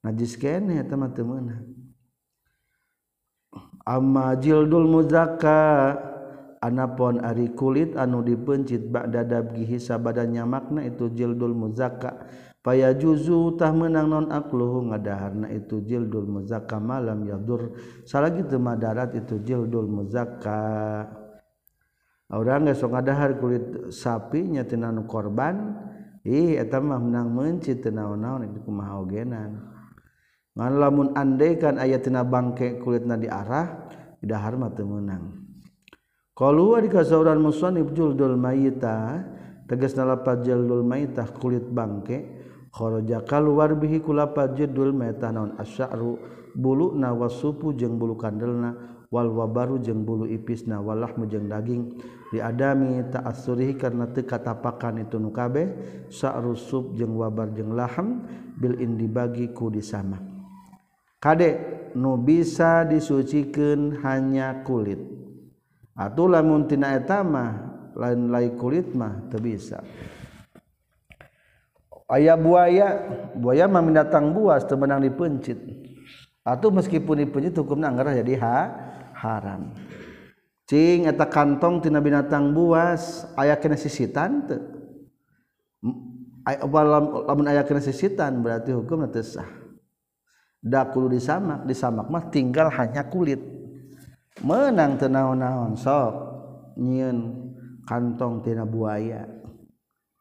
najis 0.06 0.38
kene 0.38 0.78
eta 0.78 0.94
mah 0.94 1.10
teu 1.10 1.26
meunang. 1.26 1.66
Amma 3.86 4.38
jildul 4.38 4.86
muzakka 4.86 5.94
anapun 6.62 7.22
ari 7.22 7.54
kulit 7.54 7.94
anu 7.94 8.22
dipencit 8.22 8.86
ba'da 8.90 9.22
dabgihi 9.22 9.78
sabadanya 9.78 10.46
makna 10.46 10.86
itu 10.86 11.10
jildul 11.10 11.54
muzakka. 11.54 12.26
Paya 12.66 12.90
juzu 12.98 13.54
tah 13.54 13.70
menang 13.70 14.10
non 14.10 14.26
akluhu 14.34 14.90
ngadaharna 14.90 15.54
itu 15.54 15.86
jildul 15.86 16.26
muzakka 16.26 16.82
malam 16.82 17.22
yadur 17.22 17.78
salagi 18.02 18.42
teu 18.42 18.58
madarat 18.58 19.14
itu 19.14 19.38
jildul 19.38 19.86
muzakka 19.86 21.06
orang 22.32 22.66
nggak 22.66 22.76
so 22.78 22.90
ngadahar 22.90 23.38
kulit 23.38 23.94
sapi 23.94 24.50
nyatinanu 24.50 25.06
korban 25.06 25.78
ih 26.26 26.58
eta 26.58 26.82
mah 26.82 26.98
menang 26.98 27.30
menci 27.30 27.78
teu 27.78 27.94
naon-naon 27.94 28.50
itu 28.50 28.58
kumaha 28.66 28.98
ogenan. 28.98 29.62
Ngan 30.56 30.72
lamun 30.80 31.12
andaikan 31.14 31.78
aya 31.78 32.02
tina 32.02 32.26
bangke 32.26 32.82
kulitna 32.82 33.14
diarah 33.14 33.86
dahar 34.24 34.58
mah 34.58 34.74
teu 34.74 34.88
meunang. 34.88 35.46
Qalu 36.34 36.64
wa 36.74 36.78
dikasauran 36.82 37.38
musannif 37.38 37.94
juldul 37.94 38.34
mayita 38.34 39.22
tegasna 39.70 40.04
lapad 40.04 40.42
juldul 40.42 40.82
mayitah 40.82 41.30
kulit 41.30 41.64
bangke 41.70 42.42
kharaja 42.74 43.22
kaluar 43.24 43.72
bihi 43.78 44.02
kulapat 44.02 44.58
juldul 44.58 44.92
mayitah 44.92 45.30
naon 45.30 45.54
asyaru 45.62 46.18
bulu 46.56 46.96
na 46.98 47.14
wasupu 47.14 47.70
jeung 47.76 48.00
bulu 48.00 48.18
kandelna. 48.18 48.95
wal 49.16 49.48
baru 49.48 49.80
jeung 49.80 50.04
bulu 50.04 50.28
ipis 50.28 50.68
na 50.68 50.84
walah 50.84 51.16
mujeng 51.16 51.48
daging. 51.48 51.96
Diadami 52.28 53.00
tak 53.08 53.24
asurihi 53.24 53.80
karena 53.80 54.12
teka 54.12 54.36
tapakan 54.36 55.00
itu 55.00 55.16
nukabe 55.16 55.72
sa 56.12 56.36
rusub 56.36 56.92
jeung 56.92 57.16
wabar 57.16 57.48
jeung 57.56 57.72
laham 57.72 58.28
bil 58.60 58.76
indi 58.76 59.08
bagi 59.08 59.56
ku 59.56 59.72
disama. 59.72 60.20
Kadek 61.16 61.56
nu 61.96 62.20
bisa 62.20 62.84
disucikan 62.84 64.04
hanya 64.04 64.60
kulit. 64.68 65.00
Atau 65.96 66.28
lamun 66.28 66.68
tina 66.68 66.92
etama 66.92 67.72
lain 67.96 68.28
lain 68.28 68.52
kulit 68.60 68.92
mah 68.92 69.32
teu 69.32 69.40
bisa. 69.40 69.80
Aya 72.06 72.36
buaya 72.36 73.00
buaya 73.32 73.64
mah 73.64 73.80
mindatang 73.80 74.36
buas 74.36 74.66
teu 74.68 74.76
menang 74.76 75.00
dipencit. 75.00 75.56
Atau 76.44 76.68
meskipun 76.70 77.24
dipencit 77.24 77.56
hukumna 77.56 77.90
anggar 77.90 78.12
jadi 78.12 78.34
ha 78.44 78.58
haram. 79.16 79.72
Cing 80.66 81.08
eta 81.08 81.24
kantong 81.30 81.80
tina 81.80 82.02
binatang 82.02 82.52
buas 82.52 83.24
aya 83.38 83.56
kena 83.56 83.78
sisitan 83.78 84.44
teu. 84.44 84.60
Lamun 86.46 87.46
aya 87.48 87.64
kena 87.64 87.80
sisitan 87.80 88.44
berarti 88.44 88.76
hukum 88.76 89.08
teu 89.08 89.24
sah. 89.24 89.46
Da 90.60 90.84
kudu 90.84 91.16
disamak 91.16 91.64
disamak 91.64 92.10
mah 92.12 92.28
tinggal 92.28 92.68
hanya 92.68 93.06
kulit. 93.08 93.40
Menang 94.44 95.00
teu 95.00 95.08
naon-naon 95.08 95.78
sok. 95.78 96.12
Nyieun 96.76 97.18
kantong 97.88 98.44
tina 98.44 98.68
buaya 98.68 99.24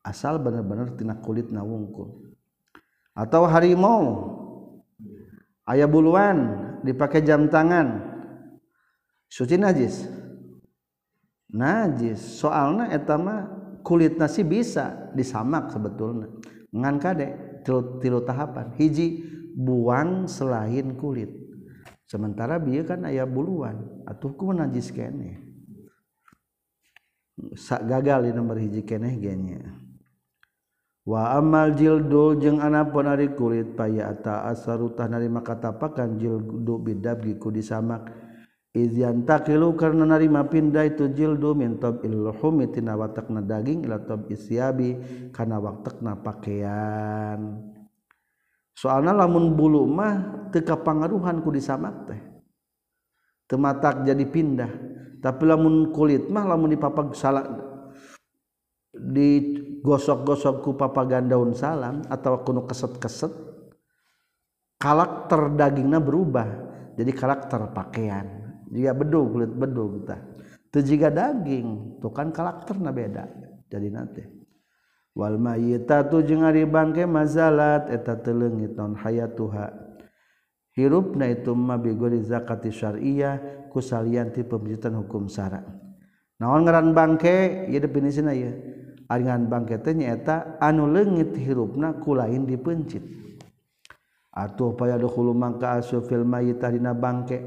asal 0.05 0.37
bener-bener 0.37 0.93
tina 0.95 1.17
kulit 1.17 1.49
na 1.49 1.65
wungkul 1.65 2.29
atau 3.17 3.49
harimau 3.49 4.03
ayah 5.65 5.89
buluan 5.89 6.37
dipakai 6.85 7.25
jam 7.25 7.49
tangan. 7.49 8.14
Suci 9.29 9.55
najis. 9.59 10.07
Najis. 11.51 12.19
Soalnya 12.41 12.91
etama 12.91 13.47
kulit 13.85 14.17
nasi 14.19 14.43
bisa 14.43 15.11
disamak 15.13 15.71
sebetulnya. 15.71 16.29
Ngan 16.75 16.95
kadek 16.99 17.31
tilu, 18.01 18.21
tahapan. 18.25 18.75
Hiji 18.75 19.23
buang 19.55 20.27
selain 20.27 20.97
kulit. 20.99 21.31
Sementara 22.05 22.59
biar 22.61 22.85
kan 22.85 23.07
ayah 23.07 23.25
buluan. 23.25 24.03
Atau 24.05 24.35
ku 24.35 24.51
najis 24.51 24.91
kene 24.91 25.45
sak 27.55 27.83
gagal 27.87 28.29
di 28.29 28.31
nomor 28.31 28.57
hiji 28.59 28.81
kene 28.87 29.19
genya. 29.19 29.59
Wa 31.05 31.37
amal 31.37 31.77
jildu 31.77 32.33
jeung 32.41 32.57
anapun 32.57 33.05
ari 33.05 33.29
kulit 33.37 33.77
paya 33.77 34.09
ata 34.09 34.49
asarutah 34.49 35.05
narima 35.05 35.45
katapakan 35.45 36.17
jildu 36.17 36.81
bidabgi 36.81 37.37
ku 37.37 37.53
disamak 37.53 38.09
izyantakilu 38.75 39.71
karena 39.79 40.03
narima 40.03 40.43
pindai 40.43 40.99
tu 40.99 41.07
jildu 41.07 41.55
min 41.55 41.79
tabil 41.79 42.35
humi 42.35 42.67
tina 42.67 42.99
watakna 42.99 43.39
daging 43.39 43.87
ila 43.87 44.03
tab 44.03 44.27
isyabi 44.27 44.99
kana 45.31 45.63
watakna 45.63 46.19
pakaian. 46.19 47.63
Soalna 48.75 49.15
lamun 49.15 49.55
bulu 49.55 49.87
mah 49.87 50.47
teu 50.51 50.59
kapangaruhan 50.59 51.39
ku 51.39 51.55
disamak 51.55 51.95
teh. 52.11 52.19
Teu 53.47 53.55
matak 53.55 54.03
jadi 54.03 54.27
pindah. 54.27 54.71
Tapi 55.23 55.43
lamun 55.47 55.95
kulit 55.95 56.27
mah 56.27 56.43
lamun 56.43 56.75
dipapag 56.75 57.15
salah 57.15 57.47
digosok-gosok 58.91 60.55
ku 60.59 60.71
papagan 60.75 61.31
daun 61.31 61.55
salam 61.55 62.03
atau 62.11 62.43
kuno 62.43 62.67
keset-keset 62.67 63.31
karakter 64.75 65.55
dagingnya 65.55 66.03
berubah. 66.03 66.47
Jadi 66.99 67.11
karakter 67.11 67.71
pakaian. 67.71 68.44
jika 68.75 68.91
bedug 68.91 69.31
kulit 69.31 69.51
bedug 69.55 70.03
tah 70.03 70.19
teu 70.67 70.83
jiga 70.83 71.07
daging 71.07 71.99
tuh 72.03 72.11
kan 72.11 72.35
karakterna 72.35 72.91
beda. 72.91 73.23
Jadi 73.71 73.87
nanti. 73.87 74.23
Wal 75.15 75.39
mayitatu 75.39 76.19
jeung 76.27 76.43
ari 76.43 76.67
bangke 76.67 77.07
mazalat 77.07 77.87
eta 77.87 78.19
teu 78.19 78.35
leungit 78.35 78.75
non 78.75 78.99
hayatuha. 78.99 79.71
Hirupna 80.75 81.31
itu 81.31 81.55
ma 81.55 81.79
bigori 81.79 82.19
zakati 82.19 82.67
syar'iyyah 82.67 83.71
kusalian 83.71 84.35
ti 84.35 84.43
pembijitan 84.43 84.99
hukum 84.99 85.31
syara 85.31 85.63
naon 86.35 86.67
ngaran 86.67 86.91
bangke? 86.91 87.67
Ieu 87.71 87.79
definisina 87.79 88.35
ieu. 88.35 88.51
Aringan 89.05 89.47
bangke 89.47 89.79
teh 89.79 89.93
nyaeta 89.93 90.57
anu 90.59 90.89
leungit 90.89 91.37
hirupna 91.37 91.95
kulain 92.01 92.43
dipencit. 92.43 93.05
Atuh 94.35 94.75
paya 94.75 94.99
dukhulu 94.99 95.31
mangka 95.31 95.79
asu 95.79 96.03
fil 96.03 96.27
mayit 96.27 96.59
dina 96.59 96.91
bangke. 96.91 97.39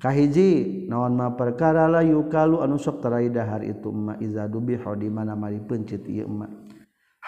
kahiji 0.00 0.88
naon 0.88 1.12
ma 1.14 1.36
perkara 1.36 1.84
la 1.86 2.00
yukalu 2.00 2.64
anu 2.64 2.80
sok 2.80 3.04
taraidahar 3.04 3.60
itu 3.62 3.92
emma 3.92 4.16
iza 4.16 4.48
dubiho 4.48 4.96
di 4.96 5.12
mana 5.12 5.36
mari 5.36 5.60
pencit 5.60 6.08
ieu 6.08 6.24
emma 6.24 6.48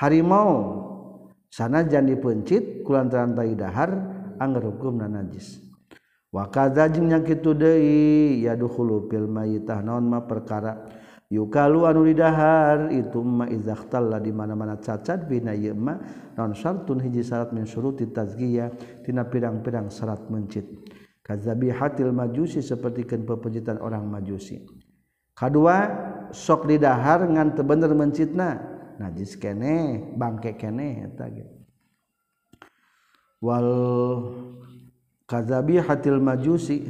harimau 0.01 0.51
sanajan 1.53 2.09
dipencit 2.09 2.81
kulantaran 2.81 3.37
taidahar 3.37 3.93
angger 4.41 4.73
hukumna 4.73 5.05
najis 5.05 5.61
wa 6.33 6.49
kadza 6.49 6.89
jin 6.89 7.13
yang 7.13 7.21
kitu 7.23 7.53
deui 7.53 8.41
yadkhulu 8.41 9.07
fil 9.13 9.29
mayitah 9.29 9.85
naon 9.85 10.09
ma 10.09 10.25
perkara. 10.25 11.05
Yukalu 11.33 11.89
anu 11.89 12.05
didahar 12.05 12.93
itu 12.93 13.25
emma 13.25 13.49
iza 13.49 13.73
di 14.21 14.33
mana-mana 14.37 14.77
cacat 14.77 15.25
bina 15.25 15.57
ieu 15.57 15.73
emma 15.73 15.97
naon 16.37 16.53
syartun 16.53 17.01
hiji 17.01 17.25
syarat 17.25 17.57
min 17.57 17.65
syuruti 17.65 18.05
tazkiyah 18.13 19.01
tina 19.01 19.25
pirang-pirang 19.25 19.89
syarat 19.89 20.29
mencit. 20.29 20.69
Kazabi 21.23 21.71
hatil 21.71 22.11
majusi 22.11 22.61
sepertikan 22.61 23.23
pepejitan 23.23 23.79
orang 23.79 24.07
majusi. 24.07 24.63
K2 25.33 25.59
sok 26.35 26.69
dihar 26.69 27.25
ngan 27.25 27.57
bener 27.63 27.91
mencitna. 27.97 28.61
Najis 29.01 29.41
kene 29.41 29.99
bangke 30.15 30.55
kene 30.55 31.09
Wal 33.43 33.69
kazabi 35.27 35.81
hatil 35.81 36.23
majusi 36.23 36.87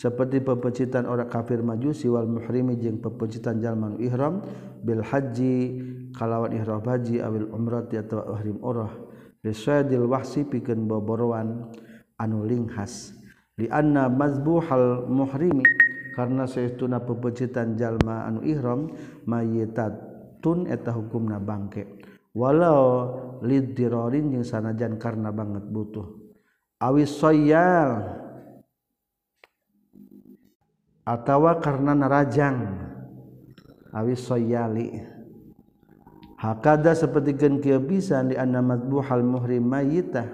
seperti 0.00 0.40
pepecitan 0.40 1.04
orang 1.04 1.28
kafir 1.28 1.60
majusi 1.60 2.08
wal 2.08 2.24
muhrimi 2.24 2.80
jeung 2.80 3.04
pepecitan 3.04 3.60
jalman 3.60 4.00
ihram 4.00 4.40
bil 4.80 5.04
haji 5.04 5.76
kalawan 6.16 6.56
ihram 6.56 6.80
haji 6.80 7.20
awil 7.20 7.52
umrati 7.52 8.00
atau 8.00 8.24
ihram 8.40 8.56
umrah 8.64 8.92
lisadil 9.44 10.08
wahsi 10.08 10.48
pikeun 10.48 10.88
boborowan 10.88 11.68
anu 12.16 12.48
linghas 12.48 13.12
diana 13.60 14.08
mazbuhal 14.08 15.04
muhrimi. 15.04 15.68
Karena 16.10 16.44
seuna 16.44 17.00
pepecitan 17.00 17.78
jalma 17.78 18.26
anu 18.26 18.42
ihram 18.44 18.90
mayitatun 19.28 20.66
eta 20.68 20.90
hukumna 20.92 21.38
bangke. 21.38 22.00
Walau 22.34 22.80
lid 23.46 23.72
dirorin 23.78 24.34
jeung 24.34 24.46
sanajan 24.46 24.98
karena 24.98 25.30
banget 25.30 25.64
butuh. 25.70 26.06
Awis 26.82 27.14
soyal. 27.14 28.20
Atawa 31.06 31.62
karena 31.62 31.94
narajang. 31.94 32.58
Awis 33.94 34.22
soyali. 34.22 35.00
Hakada 36.40 36.96
seperti 36.96 37.36
gen 37.38 37.60
kieu 37.60 37.80
pisan 37.80 38.32
di 38.32 38.36
anna 38.36 38.60
mazbuhal 38.60 39.24
muhrim 39.24 39.66
mayyitah. 39.66 40.26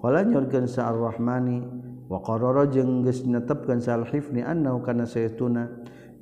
Qala 0.00 0.20
nyurkeun 0.20 0.68
sa 0.68 0.92
ar-rahmani 0.92 1.83
waqaroro 2.08 2.68
jeung 2.68 3.04
geus 3.04 3.24
netepkeun 3.24 3.80
sal 3.80 4.04
hifni 4.04 4.44
annahu 4.44 4.84
kana 4.84 5.08
saytuna 5.08 5.68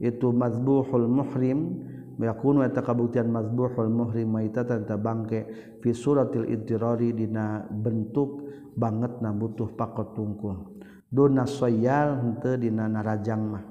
itu 0.02 0.30
mazbuhul 0.30 1.06
muhrim 1.10 1.82
yakunu 2.22 2.62
eta 2.62 2.86
kabuktian 2.86 3.26
mazbuhul 3.34 3.90
muhrim 3.90 4.30
maitatan 4.30 4.86
tabangke 4.86 5.42
fi 5.82 5.90
suratil 5.90 6.46
idrari 6.46 7.10
dina 7.10 7.66
bentuk 7.66 8.46
banget 8.78 9.20
na 9.20 9.34
butuh 9.34 9.74
pakot 9.74 10.14
tungkul. 10.14 10.80
Duna 11.12 11.44
soyal 11.44 12.24
henteu 12.24 12.56
dina 12.56 12.88
narajang 12.88 13.42
mah. 13.42 13.64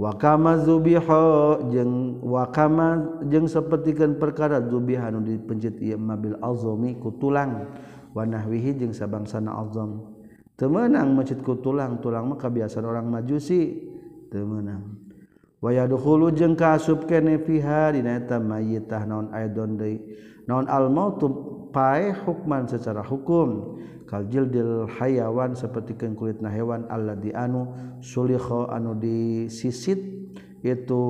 Wakama 0.00 0.56
zubiho 0.64 1.60
jeung 1.70 2.24
wakama 2.24 3.20
jeung 3.28 3.44
sapertikeun 3.44 4.16
perkara 4.16 4.64
zubihan 4.64 5.20
dipencit 5.20 5.76
ieu 5.78 6.00
mabil 6.00 6.40
azami 6.40 6.96
ku 6.96 7.14
tulang. 7.20 7.68
Wanahwihi 8.14 8.78
jeung 8.78 8.94
sabangsana 8.94 9.54
azam. 9.54 10.02
Temenang 10.58 11.16
masjidku 11.16 11.62
tulang 11.64 12.02
tulang 12.04 12.28
mah 12.28 12.36
biasa 12.36 12.82
orang 12.84 13.08
majusi. 13.08 13.88
Temenang 14.30 14.98
waya 15.60 15.84
dukhulu 15.84 16.32
jeung 16.32 16.56
kasub 16.56 17.04
kene 17.04 17.36
fiha 17.40 17.92
dina 17.92 18.16
eta 18.16 18.40
mayitah 18.40 19.04
naon 19.04 19.28
aidon 19.32 19.76
deui. 19.76 20.00
Naon 20.48 20.66
al 20.66 20.88
mautu 20.88 21.28
pae 21.70 22.12
hukman 22.12 22.66
secara 22.66 23.04
hukum. 23.04 23.78
Kal 24.10 24.26
jildil 24.26 24.90
hayawan 24.90 25.54
seperti 25.54 25.94
kulitna 25.94 26.50
hewan 26.50 26.82
alladzi 26.90 27.30
anu 27.30 27.70
sulikha 28.02 28.66
anu 28.74 28.98
disisit 28.98 30.02
itu 30.66 31.02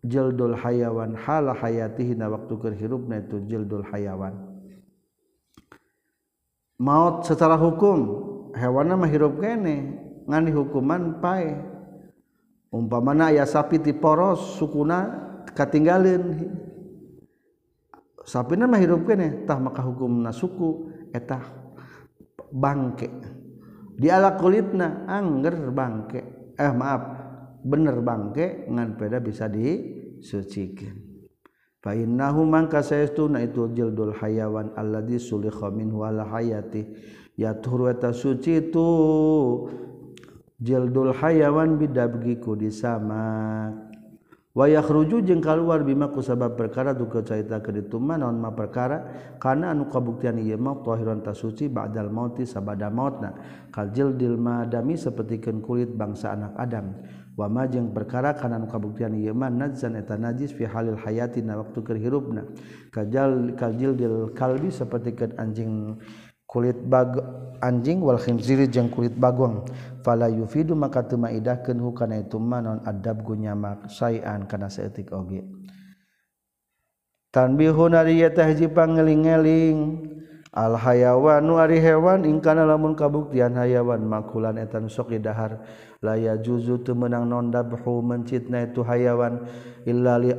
jildul 0.00 0.56
hayawan 0.56 1.12
hala 1.12 1.52
hayatihi 1.52 2.16
na 2.16 2.32
waktu 2.32 2.56
keur 2.56 2.72
hirupna 2.72 3.20
itu 3.20 3.44
jildul 3.44 3.84
hayawan. 3.84 4.51
maut 6.82 7.22
secara 7.22 7.54
hukum 7.54 7.98
hewana 8.58 8.98
hirup 9.06 9.38
kene 9.38 10.02
ngani 10.26 10.50
hukuman 10.50 11.22
pae. 11.22 11.54
Umpamana 12.72 13.28
ya 13.30 13.44
sapi 13.44 13.78
ti 13.78 13.92
poros 13.94 14.58
sukuna 14.58 15.06
katinggalin. 15.54 16.50
Sapina 18.26 18.66
hirup 18.74 19.06
kene 19.06 19.46
tah 19.46 19.62
maka 19.62 19.84
hukumna 19.84 20.34
suku 20.34 20.90
etah 21.14 21.42
bangke. 22.50 23.12
Di 23.94 24.08
ala 24.10 24.34
kulitna 24.40 25.06
angger 25.06 25.70
bangke. 25.70 26.20
Eh 26.56 26.72
maaf 26.72 27.02
bener 27.62 28.00
bangke 28.02 28.66
ngan 28.66 28.98
peda 28.98 29.20
bisa 29.20 29.46
disucikan. 29.46 31.01
Fa 31.82 31.98
innahu 31.98 32.46
mangka 32.46 32.78
saestuna 32.78 33.42
itu 33.42 33.66
jildul 33.74 34.14
hayawan 34.14 34.70
alladzi 34.78 35.18
sulikha 35.18 35.68
minhu 35.74 36.06
ala 36.06 36.22
hayati. 36.30 36.86
Ya 37.34 37.56
turu 37.58 37.88
eta 37.90 38.12
suci 38.14 38.60
itu 38.60 38.86
jildul 40.60 41.10
hayawan 41.16 41.80
bidabgiku 41.80 42.54
disama 42.54 43.72
wa 44.52 44.68
yakhruju 44.68 45.24
jeung 45.24 45.40
kaluar 45.40 45.80
bima 45.80 46.12
ku 46.12 46.20
sabab 46.20 46.60
perkara 46.60 46.92
duka 46.92 47.24
caita 47.24 47.64
ke 47.64 47.72
ditu 47.72 47.96
ma 47.96 48.20
perkara? 48.52 49.32
Kana 49.40 49.72
anu 49.72 49.88
kabuktian 49.88 50.38
ieu 50.44 50.60
mah 50.60 50.84
tahiran 50.84 51.24
tasuci 51.24 51.72
ba'dal 51.72 52.12
mauti 52.12 52.44
sabada 52.44 52.92
mautna. 52.92 53.32
Kal 53.72 53.90
jildil 53.96 54.36
madami 54.36 55.00
sapertikeun 55.00 55.64
kulit 55.64 55.88
bangsa 55.88 56.36
anak 56.36 56.52
Adam 56.60 56.94
wama 57.32 57.64
jeung 57.68 57.96
perkara 57.96 58.36
kana 58.36 58.60
nu 58.60 58.68
kabuktian 58.68 59.16
ieu 59.16 59.32
mah 59.32 59.48
nadzan 59.48 59.96
eta 59.96 60.20
najis 60.20 60.52
fi 60.52 60.68
halil 60.68 61.00
hayati 61.00 61.40
na 61.40 61.56
waktu 61.60 61.78
keur 61.80 61.96
hirupna. 61.96 62.44
Kajal 62.92 63.56
kaljil 63.56 63.96
dil 63.96 64.16
kalbi 64.36 64.68
sapertikeun 64.68 65.36
anjing 65.40 65.96
kulit 66.44 66.76
bag 66.84 67.16
anjing 67.64 68.04
wal 68.04 68.20
khinziri 68.20 68.68
jeung 68.68 68.92
kulit 68.92 69.16
bagong. 69.16 69.64
Fala 70.04 70.28
yufidu 70.28 70.76
maka 70.76 71.06
teu 71.08 71.16
maidahkeun 71.16 71.80
hukana 71.80 72.20
itu 72.20 72.36
manon 72.36 72.84
adab 72.84 73.24
gunyamak 73.24 73.88
sayan 73.88 74.44
kana 74.44 74.68
saeutik 74.68 75.08
oge. 75.14 75.40
Tanbihun 77.32 77.96
ari 77.96 78.20
eta 78.20 78.44
hiji 78.44 78.68
pangeling-eling 78.68 80.04
Al-hayawan 80.52 81.48
nuari 81.48 81.80
hewan 81.80 82.28
ingkana 82.28 82.68
lamun 82.68 82.92
kabuktian 82.92 83.56
hayawan 83.56 84.04
makulan 84.04 84.60
etan 84.60 84.84
sok 84.84 85.16
dahar. 85.16 85.64
Laya 86.04 86.36
juzu 86.36 86.84
tu 86.84 86.92
menang 86.92 87.24
nondabhu 87.24 88.04
mencitna 88.04 88.68
itu 88.68 88.84
hayawan 88.84 89.48
illa 89.88 90.20
li 90.20 90.36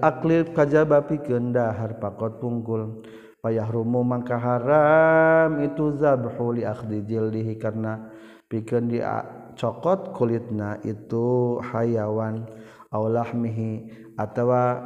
kajaba 0.53 1.09
pikeun 1.09 1.49
dahar 1.49 1.97
pakot 1.97 2.37
pungkul. 2.37 3.01
Payah 3.41 3.65
rumu 3.65 4.05
mangka 4.05 4.37
haram 4.37 5.57
itu 5.65 5.97
zabhu 5.97 6.61
li 6.61 6.61
akhdi 6.61 7.01
jildihi 7.09 7.57
karena 7.57 8.13
pikeun 8.53 8.93
dicokot 8.93 10.13
kulitna 10.13 10.77
itu 10.85 11.57
hayawan. 11.73 12.45
Aulahmihi 12.93 13.89
atawa 14.13 14.77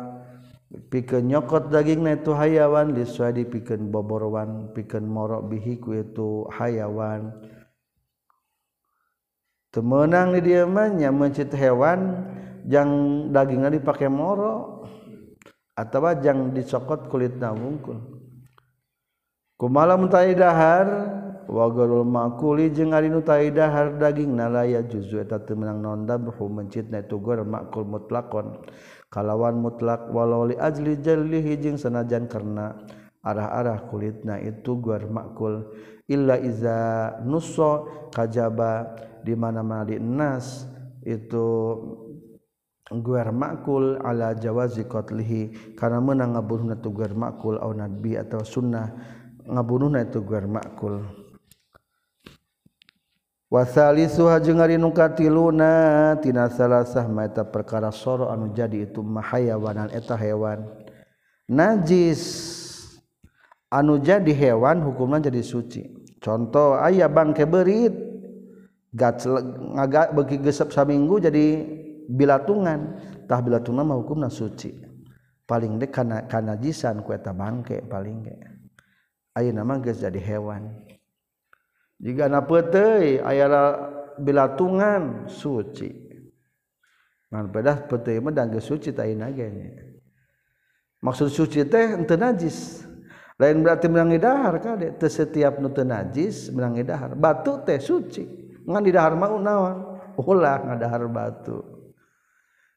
piken 0.68 1.32
nyokot 1.32 1.72
daging 1.72 2.04
na 2.04 2.20
itu 2.20 2.36
hayawan 2.36 2.92
diswadi 2.92 3.48
piken 3.48 3.88
boborwan 3.88 4.76
piken 4.76 5.08
morok 5.08 5.48
bihiku 5.48 5.96
itu 5.96 6.44
hayawan. 6.52 7.32
Temenang 9.72 10.36
di 10.36 10.42
dia 10.42 10.64
manya 10.66 11.12
mencit 11.12 11.52
hewan 11.54 12.28
yang 12.68 12.90
dagingnya 13.32 13.72
dipakai 13.72 14.12
morok 14.12 14.90
atau 15.78 16.02
yang 16.20 16.52
dicokot 16.52 17.08
kulit 17.08 17.38
nawungkul. 17.38 18.00
Kumalam 19.58 20.10
taidahar 20.10 20.88
wagarul 21.50 22.06
makuli 22.06 22.70
jeung 22.70 22.94
ari 22.94 23.10
nu 23.10 23.24
taidahar 23.24 23.96
daging 23.98 24.36
nalaya 24.36 24.84
juzu 24.86 25.24
eta 25.24 25.42
teu 25.42 25.58
meunang 25.58 25.82
nonda 25.82 26.20
berhu 26.20 26.46
mencitna 26.52 27.02
itu 27.02 27.18
gor 27.18 27.42
makul 27.42 27.88
mutlakon. 27.88 28.62
kalawan 29.08 29.60
mutlak 29.60 30.12
walau 30.12 30.48
li 30.48 30.56
ajli 30.60 31.00
jallihi 31.00 31.60
jeung 31.60 31.80
sanajan 31.80 32.28
karena 32.28 32.76
arah-arah 33.24 33.88
kulitna 33.92 34.40
itu 34.40 34.80
guar 34.80 35.08
makul. 35.08 35.68
Illa 36.08 36.40
iza 36.40 37.20
nusso 37.28 38.08
kajaba 38.16 38.96
di 39.20 39.36
mana-mana 39.36 39.84
di 39.84 40.00
nas 40.00 40.64
itu 41.04 41.76
guar 42.88 43.36
makul 43.36 44.00
ala 44.00 44.32
jawazi 44.32 44.88
qatlihi. 44.88 45.76
Karena 45.76 46.00
menang 46.00 46.40
ngabunuhna 46.40 46.80
tu 46.80 46.96
guar 46.96 47.12
makul 47.12 47.60
au 47.60 47.76
nadbi 47.76 48.16
atau 48.16 48.40
sunnah 48.48 48.88
ngabunuhna 49.44 50.08
itu 50.08 50.24
guar 50.24 50.48
makul. 50.48 51.27
wasali 53.48 54.12
suha 54.12 54.40
jeung 54.44 54.60
ari 54.60 54.76
nu 54.76 54.92
katiluna 54.92 56.16
tina 56.20 56.52
salasah 56.52 57.08
meta 57.08 57.48
perkara 57.48 57.92
soro 57.96 58.28
anu 58.28 58.52
jadi 58.52 58.92
itu 58.92 59.00
mahayawanan 59.00 59.92
eta 59.92 60.20
hewan. 60.20 60.68
Najis 61.48 62.22
anu 63.72 64.00
jadi 64.00 64.32
hewan 64.36 64.84
hukuman 64.84 65.24
jadi 65.24 65.40
suci. 65.40 65.88
Contoh 66.20 66.76
ayah 66.84 67.08
bangke 67.08 67.48
berit 67.48 67.96
ngagak 68.92 70.12
bagi 70.12 70.38
gesep 70.44 70.76
saminggu 70.76 71.24
jadi 71.24 71.46
bilatungan. 72.12 73.00
Tah 73.28 73.40
bilatungan 73.40 73.88
mah 73.88 73.96
hukumna 74.00 74.28
suci. 74.28 74.76
Paling 75.48 75.80
dek 75.80 75.96
kana 75.96 76.28
kanajisan 76.28 77.00
ku 77.08 77.16
eta 77.16 77.32
bangke 77.32 77.80
paling 77.88 78.28
ge. 78.28 78.36
Ayeuna 79.32 79.64
mah 79.64 79.80
geus 79.80 80.04
jadi 80.04 80.20
hewan. 80.20 80.84
jika 81.98 82.30
na 82.30 82.46
petei 82.46 83.22
aya 83.22 83.48
bilatungan 84.18 85.30
suci. 85.30 86.06
Ngan 87.28 87.52
pedah 87.52 87.78
petei 87.86 88.24
mah 88.24 88.32
dangge 88.32 88.64
suci 88.64 88.96
taina 88.96 89.28
gene 89.36 89.88
maksud 91.02 91.30
suci 91.30 91.64
teh 91.68 91.94
henteu 91.94 92.18
najis. 92.18 92.84
Lain 93.38 93.62
berarti 93.62 93.86
menang 93.86 94.18
dahar 94.18 94.58
kade 94.58 94.98
teu 94.98 95.06
setiap 95.06 95.62
nu 95.62 95.70
teu 95.70 95.86
najis 95.86 96.50
menang 96.50 96.82
dahar. 96.82 97.14
Batu 97.14 97.62
teh 97.62 97.78
suci. 97.78 98.26
Ngan 98.66 98.82
di 98.82 98.92
dahar 98.92 99.14
mah 99.14 99.32
naon 99.38 99.76
ulah 100.18 100.58
ngadahar 100.66 101.06
batu. 101.08 101.62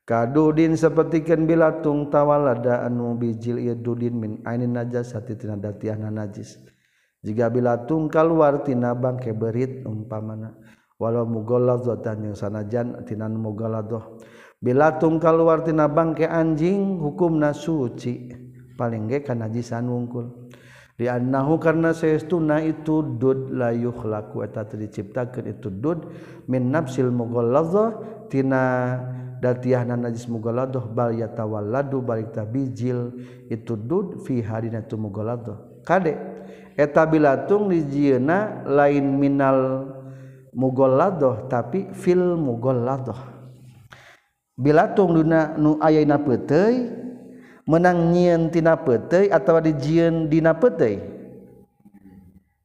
Kadudin 0.05 0.75
sapertikeun 0.75 1.47
bilatung 1.47 2.11
tawalada 2.11 2.83
anu 2.83 3.15
bijil 3.15 3.63
ieu 3.63 3.79
dudin 3.79 4.15
min 4.19 4.33
ainin 4.43 4.75
najas 4.75 5.15
hati 5.15 5.39
tina 5.39 5.57
datiahna 5.57 6.11
najis. 6.11 6.61
jika 7.21 7.53
bila 7.53 7.85
tungkal 7.85 8.33
wartina 8.33 8.97
bangke 8.97 9.37
berit 9.37 9.85
umpamana 9.85 10.57
walau 10.97 11.29
mugoladzotan 11.29 12.33
yang 12.33 12.37
sanajan 12.37 13.05
tinan 13.05 13.37
mugoladoh 13.37 14.21
bila 14.61 15.01
tungkal 15.01 15.41
wartina 15.41 15.89
bangke 15.89 16.29
anjing 16.29 17.01
hukumna 17.01 17.57
suci 17.57 18.41
paling 18.81 19.13
ge 19.13 19.21
kana 19.21 19.45
najisan 19.45 19.85
wungkul. 19.89 20.49
Di 21.01 21.09
annahu 21.09 21.57
karena 21.57 21.97
saestuna 21.97 22.61
itu 22.61 23.01
dud 23.17 23.57
la 23.57 23.73
laku 23.73 24.45
eta 24.45 24.69
diciptakeun 24.69 25.49
itu 25.49 25.73
dud 25.73 26.13
min 26.45 26.69
nafsil 26.69 27.09
mughalladhah 27.09 27.89
tina 28.29 29.01
datiahna 29.41 29.97
najis 29.97 30.29
mughalladhah 30.29 30.93
bal 30.93 31.17
yatawalladu 31.17 32.05
balik 32.05 32.37
tabijil 32.37 33.17
itu 33.49 33.81
dud 33.81 34.21
fi 34.29 34.45
hadina 34.45 34.85
tu 34.85 35.01
mughalladhah 35.01 35.89
kadek 35.89 36.40
eta 36.77 37.07
bilatung 37.07 37.71
dijieuna 37.71 38.67
lain 38.67 39.07
minal 39.19 39.91
mugolladoh 40.55 41.47
tapi 41.51 41.91
fil 41.95 42.35
mugolladoh 42.39 43.19
bilatung 44.59 45.15
duna 45.15 45.55
nu 45.57 45.79
ayana 45.83 46.19
peuteuy 46.19 46.91
menang 47.67 48.11
nyieun 48.11 48.51
tina 48.51 48.79
peuteuy 48.79 49.31
atawa 49.31 49.63
dijieun 49.63 50.27
dina 50.27 50.55
peuteuy 50.55 50.99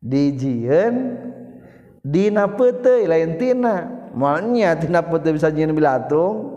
dijieun 0.05 1.25
dina 2.05 2.45
peuteuy 2.45 3.09
lain 3.09 3.41
tina. 3.41 3.75
Malnya 4.15 4.77
tina 4.79 5.01
peuteuy 5.03 5.35
bisa 5.35 5.49
nyieun 5.49 5.75
bilatung? 5.75 6.53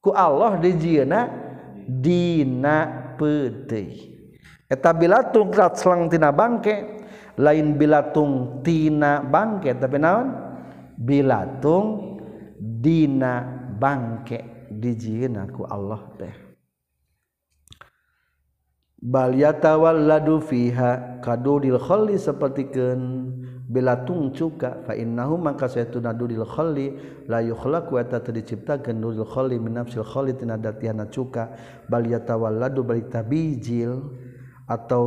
Ku 0.00 0.10
Allah 0.16 0.58
dijieuna 0.58 1.30
dina 1.86 3.12
peuteuy 3.20 4.15
eta 4.66 4.90
bilatung 4.94 5.54
selangtina 5.54 6.34
bangke 6.34 7.06
lain 7.38 7.76
bilatung 7.76 8.60
tina 8.64 9.22
bangke. 9.22 9.76
Tapi 9.76 9.96
naon? 10.00 10.28
Bilatung 10.96 12.16
Dina 12.56 13.44
bangke 13.76 14.68
dijin 14.72 15.36
ku 15.52 15.68
Allah 15.68 16.00
teh. 16.16 16.34
Baliyatawal 18.96 20.08
ladu 20.08 20.40
fiha 20.40 21.20
kadudil 21.20 21.76
kholli 21.76 22.16
sapertikeun 22.16 23.28
bilatung 23.68 24.32
cuka 24.32 24.88
fa 24.88 24.96
innahu 24.96 25.36
mangka 25.36 25.68
saytuna 25.68 26.16
dudil 26.16 26.48
kholli 26.48 26.96
la 27.28 27.44
yukhlaqu 27.44 27.92
wa 27.92 28.02
ta 28.08 28.24
diciptakeun 28.24 28.96
dudil 28.96 29.28
kholli 29.28 29.60
min 29.60 29.76
nafsil 29.76 30.00
kholli 30.00 30.32
tinadatiana 30.32 31.12
cuka. 31.12 31.52
Baliyatawal 31.92 32.56
ladu 32.56 32.88
balik 32.88 33.12
tabijil 33.12 34.00
atau 34.66 35.02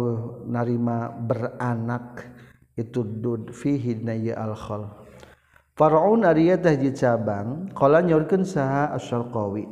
narima 0.47 1.11
beranak 1.11 2.31
itu 2.79 3.03
dud 3.03 3.51
fihi 3.51 3.99
na 3.99 4.15
alkhol. 4.39 4.87
Faraun 5.75 6.27
ariyatah 6.27 6.75
di 6.75 6.91
cabang 6.95 7.71
qala 7.75 8.03
nyorkeun 8.03 8.43
saha 8.43 8.95
asy-syarqawi. 8.95 9.63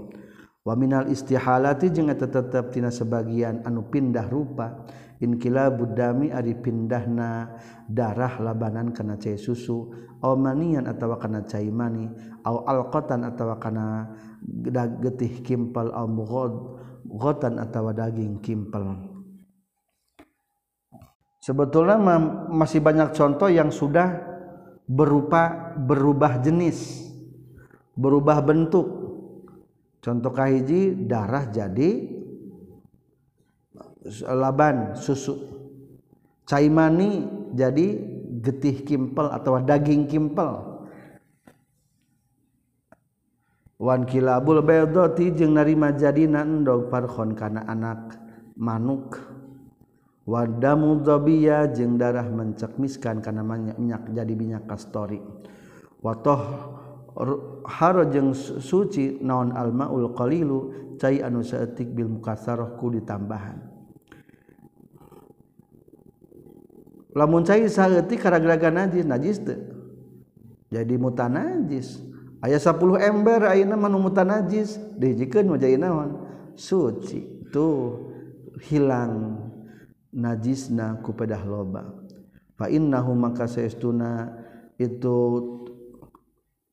Wa 0.67 0.75
minal 0.75 1.07
istihalati 1.07 1.87
jeung 1.91 2.11
eta 2.11 2.27
tetep 2.27 2.75
tina 2.75 2.91
sebagian 2.91 3.63
anu 3.63 3.87
pindah 3.87 4.27
rupa 4.27 4.83
inkila 5.23 5.71
dami 5.71 6.27
ari 6.27 6.59
pindahna 6.59 7.55
darah 7.87 8.43
labanan 8.43 8.91
kana 8.91 9.15
cai 9.15 9.39
susu 9.39 9.87
au 10.19 10.35
manian 10.35 10.83
atawa 10.83 11.15
kana 11.23 11.47
cai 11.47 11.71
mani 11.71 12.11
au 12.43 12.67
alqatan 12.67 13.23
atawa 13.23 13.55
kana 13.63 14.11
getih 14.99 15.39
kimpal 15.39 15.87
au 15.95 16.07
mughad 16.11 16.51
gotan 17.07 17.63
atawa 17.63 17.95
daging 17.95 18.43
kimpal. 18.43 19.16
Sebetulnya 21.47 21.95
masih 22.51 22.83
banyak 22.83 23.15
contoh 23.15 23.47
yang 23.47 23.71
sudah 23.71 24.19
berupa 24.83 25.71
berubah 25.79 26.43
jenis 26.43 27.07
berubah 27.97 28.45
bentuk. 28.45 28.87
Contoh 29.99 30.31
kahiji 30.31 30.93
darah 31.09 31.49
jadi 31.49 32.05
laban 34.29 34.95
susu. 34.95 35.35
Caimani 36.47 37.27
jadi 37.51 37.99
getih 38.39 38.87
kimpel 38.87 39.27
atau 39.27 39.59
daging 39.59 40.07
kimpel. 40.07 40.79
Wan 43.77 44.07
kilabul 44.07 44.63
baydati 44.63 45.35
jeung 45.35 45.59
narima 45.59 45.91
jadi 45.91 46.25
endog 46.25 46.87
parkhon 46.87 47.35
kana 47.35 47.67
anak 47.67 48.15
manuk 48.57 49.21
wadamu 50.27 50.99
dzabiyah 51.07 51.71
jeung 51.71 51.95
darah 51.95 52.27
mencekmiskan 52.27 53.23
kana 53.23 53.41
minyak 53.47 54.11
jadi 54.11 54.33
minyak 54.35 54.67
kastori 54.67 55.23
watoh 56.03 56.41
haro 57.65 58.03
jeung 58.11 58.35
suci 58.35 59.17
naon 59.23 59.55
almaul 59.55 60.13
qalilu 60.13 60.87
cai 61.01 61.21
anu 61.21 61.41
saeutik 61.41 61.89
bil 61.93 62.09
mukasarah 62.09 62.77
ku 62.77 62.93
ditambahan. 62.93 63.57
Lamun 67.17 67.41
cai 67.41 67.65
saeutik 67.65 68.21
karagaraga 68.21 68.69
najis 68.69 69.05
najis 69.05 69.37
teu 69.41 69.57
jadi 70.69 70.93
mutanajis 71.01 72.03
aya 72.45 72.61
10 72.61 72.77
ember 73.01 73.49
ayeuna 73.49 73.73
manu 73.73 73.97
mutanajis 73.97 74.77
dijikeun 75.01 75.49
mah 75.49 75.57
jadi 75.57 75.81
naon? 75.81 76.27
Suci 76.53 77.49
tuh 77.49 78.13
hilang. 78.69 79.46
najisna 80.13 80.99
kupedah 81.03 81.41
loba. 81.43 81.87
Fa 82.57 82.67
innahu 82.71 83.13
maka 83.13 83.45
saestuna 83.45 84.31
itu 84.77 85.17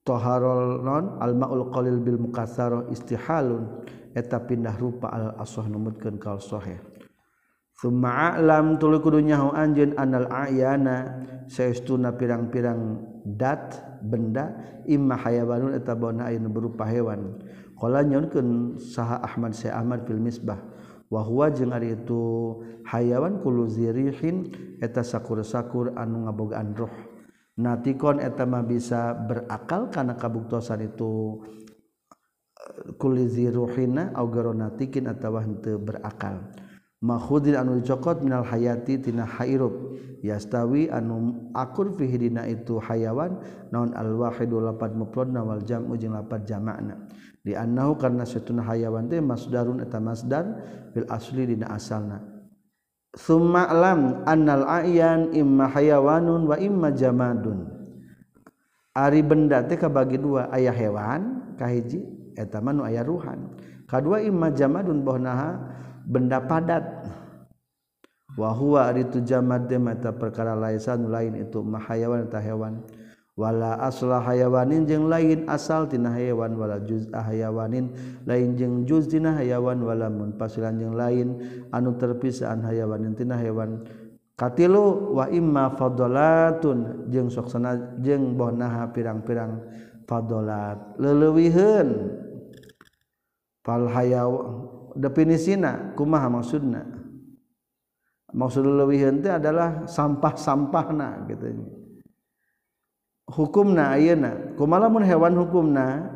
toharolon 0.04 1.18
al 1.20 1.32
maul 1.36 1.72
qalil 1.72 2.00
bil 2.00 2.20
mukasaroh 2.20 2.92
istihalun 2.92 3.84
eta 4.12 4.40
pindah 4.40 4.76
rupa 4.76 5.08
al 5.10 5.36
aswah 5.40 5.66
numutkeun 5.66 6.20
kaul 6.20 6.40
sahih 6.40 6.78
Summa 7.74 8.38
a'lam 8.38 8.78
tuluy 8.78 9.02
kudu 9.02 9.18
nyaho 9.18 9.50
anjeun 9.50 9.98
anal 9.98 10.30
ayana 10.30 11.26
saestuna 11.50 12.14
pirang-pirang 12.14 13.02
dat 13.26 13.98
benda 13.98 14.54
imma 14.86 15.18
hayawanun 15.18 15.74
eta 15.74 15.98
bauna 15.98 16.30
aya 16.30 16.38
berupa 16.46 16.86
hewan. 16.86 17.42
Qala 17.74 18.06
nyaunkeun 18.06 18.78
saha 18.78 19.18
Ahmad 19.26 19.58
Syekh 19.58 19.74
Ahmad 19.74 20.06
fil 20.06 20.22
misbah. 20.22 20.62
wahwa 21.14 21.54
jeung 21.54 21.70
ari 21.70 21.94
itu 21.94 22.22
hayawan 22.90 23.38
kulu 23.38 23.70
zirihin 23.70 24.50
eta 24.82 25.06
sakur-sakur 25.06 25.94
anu 25.94 26.26
ngabogaan 26.26 26.74
roh. 26.74 26.90
Natikon 27.54 28.18
eta 28.18 28.42
mah 28.42 28.66
bisa 28.66 29.14
berakal 29.14 29.86
kana 29.94 30.18
kabuktosan 30.18 30.90
itu 30.90 31.38
kuli 32.98 33.30
ziruhina 33.30 34.10
au 34.18 34.26
natikin 34.50 35.06
atawa 35.06 35.46
henteu 35.46 35.78
berakal. 35.78 36.50
mahudil 37.04 37.60
anu 37.60 37.84
dicokot 37.84 38.24
minal 38.24 38.48
hayati 38.48 38.96
tina 38.96 39.28
hairub. 39.28 40.00
Yastawi 40.24 40.88
anu 40.88 41.52
akur 41.52 41.92
fihi 42.00 42.16
dina 42.16 42.48
itu 42.48 42.80
hayawan. 42.80 43.44
Naon 43.68 43.92
al 43.92 44.16
wahidu 44.16 44.56
lapan 44.64 44.96
mufradna 44.96 45.44
wal 45.44 45.60
jam'u 45.60 45.92
jeung 46.00 46.16
lapan 46.16 46.40
jamakna 46.48 46.96
di 47.44 47.52
annahu 47.52 48.00
karna 48.00 48.24
satuna 48.24 48.64
hayawan 48.64 49.04
teh 49.12 49.20
masdarun 49.20 49.84
eta 49.84 50.00
masdar 50.00 50.48
fil 50.96 51.04
asli 51.12 51.44
dina 51.44 51.68
asalna. 51.76 52.24
Summa 53.14 53.68
lam 53.68 54.24
annal 54.24 54.64
ayan 54.64 55.30
imma 55.36 55.68
hayawanun 55.68 56.48
wa 56.48 56.56
imma 56.56 56.88
jamadun. 56.96 57.68
Ari 58.96 59.20
benda 59.20 59.60
teh 59.60 59.76
kabagi 59.76 60.16
dua 60.16 60.48
aya 60.48 60.72
hewan 60.72 61.52
kahiji 61.60 62.00
eta 62.32 62.64
mah 62.64 62.72
nu 62.72 62.82
aya 62.88 63.04
ruhan. 63.04 63.52
Kadua 63.84 64.24
imma 64.24 64.48
jamadun 64.48 65.04
bohnaha 65.04 65.60
benda 66.04 66.38
padat. 66.44 66.84
Wahwa 68.34 68.90
itu 68.98 69.22
jamad 69.22 69.70
mata 69.78 70.10
perkara 70.10 70.58
laisan 70.58 71.06
lain 71.06 71.38
itu 71.38 71.62
mahayawan 71.62 72.26
eta 72.26 72.42
hewan. 72.42 72.82
Wala 73.34 73.78
aslah 73.82 74.22
hayawanin 74.22 74.86
jeung 74.86 75.10
lain 75.10 75.46
asal 75.50 75.90
tina 75.90 76.10
hayawan 76.14 76.54
wala 76.54 76.82
juz 76.82 77.06
hayawanin. 77.10 77.94
Lain 78.26 78.58
jeung 78.58 78.86
juz 78.86 79.06
tina 79.06 79.38
hayawan 79.38 79.78
wala 79.82 80.10
munfasilan 80.10 80.78
jeung 80.82 80.98
lain. 80.98 81.38
Anu 81.70 81.94
terpisaan 81.94 82.66
hayawanin 82.66 83.14
tina 83.14 83.38
hewan. 83.38 83.86
Katilu 84.34 85.14
wa 85.14 85.30
imma 85.30 85.78
fadalatun 85.78 87.06
jeung 87.14 87.30
soksana 87.30 88.02
jeung 88.02 88.34
bonaha 88.34 88.90
pirang-pirang 88.90 89.62
fadalat. 90.10 90.98
Leulewiheun 90.98 92.18
fal 93.62 93.86
hayawan 93.86 94.74
definisina 94.96 95.92
kumaha 95.98 96.30
maksudna? 96.30 96.82
Maksud 98.34 98.66
leuwiheun 98.66 99.22
teh 99.22 99.30
adalah 99.30 99.86
sampah-sampahna 99.86 101.30
gitu. 101.30 101.54
Hukumna 103.30 103.94
ayeuna? 103.94 104.58
Kumaha 104.58 104.90
lamun 104.90 105.06
hewan 105.06 105.38
hukumna? 105.38 106.10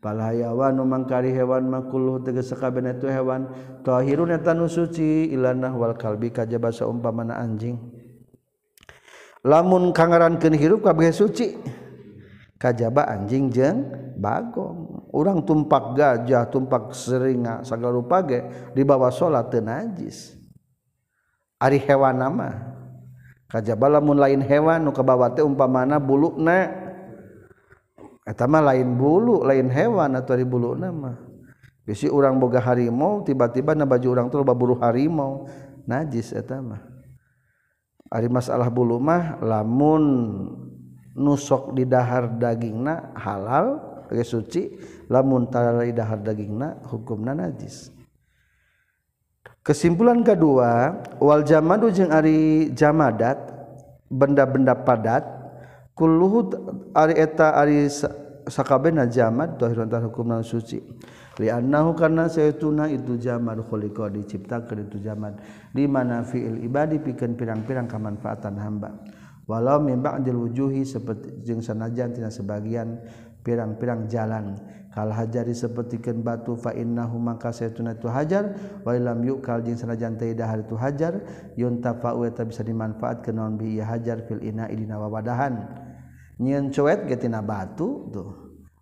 Pal 0.00 0.16
hayawan 0.16 0.80
mangkari 0.80 1.28
hewan 1.28 1.68
makuluh 1.68 2.24
tegas 2.24 2.48
sakabeh 2.48 2.80
itu 2.80 3.04
hewan. 3.12 3.52
Tahirun 3.84 4.32
eta 4.32 4.56
nu 4.56 4.64
suci 4.64 5.28
ilanah 5.28 5.76
wal 5.76 5.92
kalbi 5.92 6.32
kajaba 6.32 6.72
saumpamana 6.72 7.36
anjing. 7.36 7.76
Lamun 9.44 9.92
kangarankeun 9.92 10.56
hirup 10.56 10.80
kabeh 10.88 11.12
suci. 11.12 11.60
kajaba 12.60 13.08
anjing 13.08 13.48
jeng 13.48 13.78
Bagong. 14.20 15.08
Orang 15.16 15.42
tumpak 15.48 15.96
gajah 15.96 16.44
tumpak 16.52 16.92
seringa 16.92 17.64
segala 17.64 17.96
rupa 17.96 18.20
ge 18.20 18.44
dibawa 18.76 19.08
salat 19.08 19.48
teu 19.48 19.64
najis. 19.64 20.36
Ari 21.56 21.80
hewan 21.80 22.20
nama 22.20 22.76
kajaba 23.48 23.98
lamun 23.98 24.20
lain 24.20 24.44
hewan 24.44 24.84
nu 24.84 24.92
kabawa 24.92 25.32
teh 25.32 25.40
umpamana 25.40 25.96
bulukna. 25.96 26.68
Eta 28.28 28.44
mah 28.44 28.62
lain 28.62 28.94
bulu 28.94 29.42
lain 29.42 29.72
hewan 29.72 30.14
atau 30.14 30.36
di 30.36 30.44
bulu 30.44 30.76
nama 30.76 31.16
bisi 31.82 32.06
orang 32.06 32.38
boga 32.38 32.62
harimau 32.62 33.26
tiba-tiba 33.26 33.74
na 33.74 33.88
baju 33.88 34.06
orang 34.14 34.28
tuh 34.28 34.44
baburu 34.44 34.76
harimau. 34.78 35.48
Najis 35.88 36.36
eta 36.36 36.60
mah. 36.60 36.84
Ari 38.12 38.28
masalah 38.28 38.68
bulu 38.68 39.00
mah 39.00 39.40
lamun 39.42 40.04
nusok 41.14 41.74
didhahar 41.74 42.38
dagingna 42.38 43.14
halal 43.18 43.80
ge 44.10 44.24
suci 44.26 44.62
lamuntara 45.10 45.82
didhahar 45.82 46.22
dagingna 46.22 46.82
hukumna 46.86 47.34
najis. 47.34 47.90
Kesimpulan 49.60 50.24
kedua 50.24 51.04
wal 51.20 51.44
jamadu 51.44 51.92
jeung 51.92 52.08
ari 52.08 52.72
jamadat 52.72 53.36
benda-benda 54.08 54.72
padat 54.72 55.22
kulluhu 55.92 56.48
ari 56.96 57.14
eta 57.20 57.54
ari 57.60 57.86
sakabehna 58.48 59.04
jamad 59.04 59.60
tahirun 59.60 59.92
tar 59.92 60.00
hukumna 60.08 60.40
suci. 60.40 60.80
Li 61.40 61.48
annahu 61.48 61.96
karena 61.96 62.28
saytuna 62.28 62.88
itu 62.88 63.16
jamad 63.16 63.60
khuliqa 63.64 64.12
diciptakeun 64.12 64.88
itu 64.88 65.00
jamad. 65.00 65.40
Di 65.72 65.88
mana 65.88 66.20
fiil 66.20 66.60
ibadi 66.60 67.00
pikeun 67.00 67.36
pirang-pirang 67.36 67.88
kamanfaatan 67.88 68.60
hamba. 68.60 68.92
walau 69.50 69.82
mimba 69.82 70.14
anjil 70.14 70.38
wujuhi 70.38 70.86
seperti 70.86 71.42
jeung 71.42 71.58
sanajan 71.58 72.14
tina 72.14 72.30
sebagian 72.30 73.02
pirang-pirang 73.42 74.06
jalan. 74.06 74.54
Kal 74.90 75.14
hajari 75.14 75.54
sapertikeun 75.54 76.26
batu 76.26 76.58
fa 76.58 76.74
innahu 76.74 77.14
maka 77.22 77.54
saytuna 77.54 77.94
tu 77.94 78.10
hajar. 78.10 78.54
Wa 78.82 78.90
lam 78.94 79.22
yukal 79.22 79.62
jeung 79.62 79.78
sanajan 79.78 80.18
teu 80.18 80.34
dahar 80.34 80.66
tu 80.66 80.74
hajar 80.74 81.22
yuntafa 81.54 82.10
wa 82.14 82.26
ta 82.30 82.42
bisa 82.42 82.66
dimanfaatkeun 82.66 83.34
naon 83.38 83.54
bi 83.54 83.78
ieu 83.78 83.86
hajar 83.86 84.26
fil 84.26 84.42
ina'i 84.42 84.74
dina 84.74 84.98
wawadahan. 84.98 85.62
Nyieun 86.42 86.74
coet 86.74 87.06
ge 87.06 87.18
tina 87.22 87.38
batu 87.38 88.10
tuh. 88.10 88.30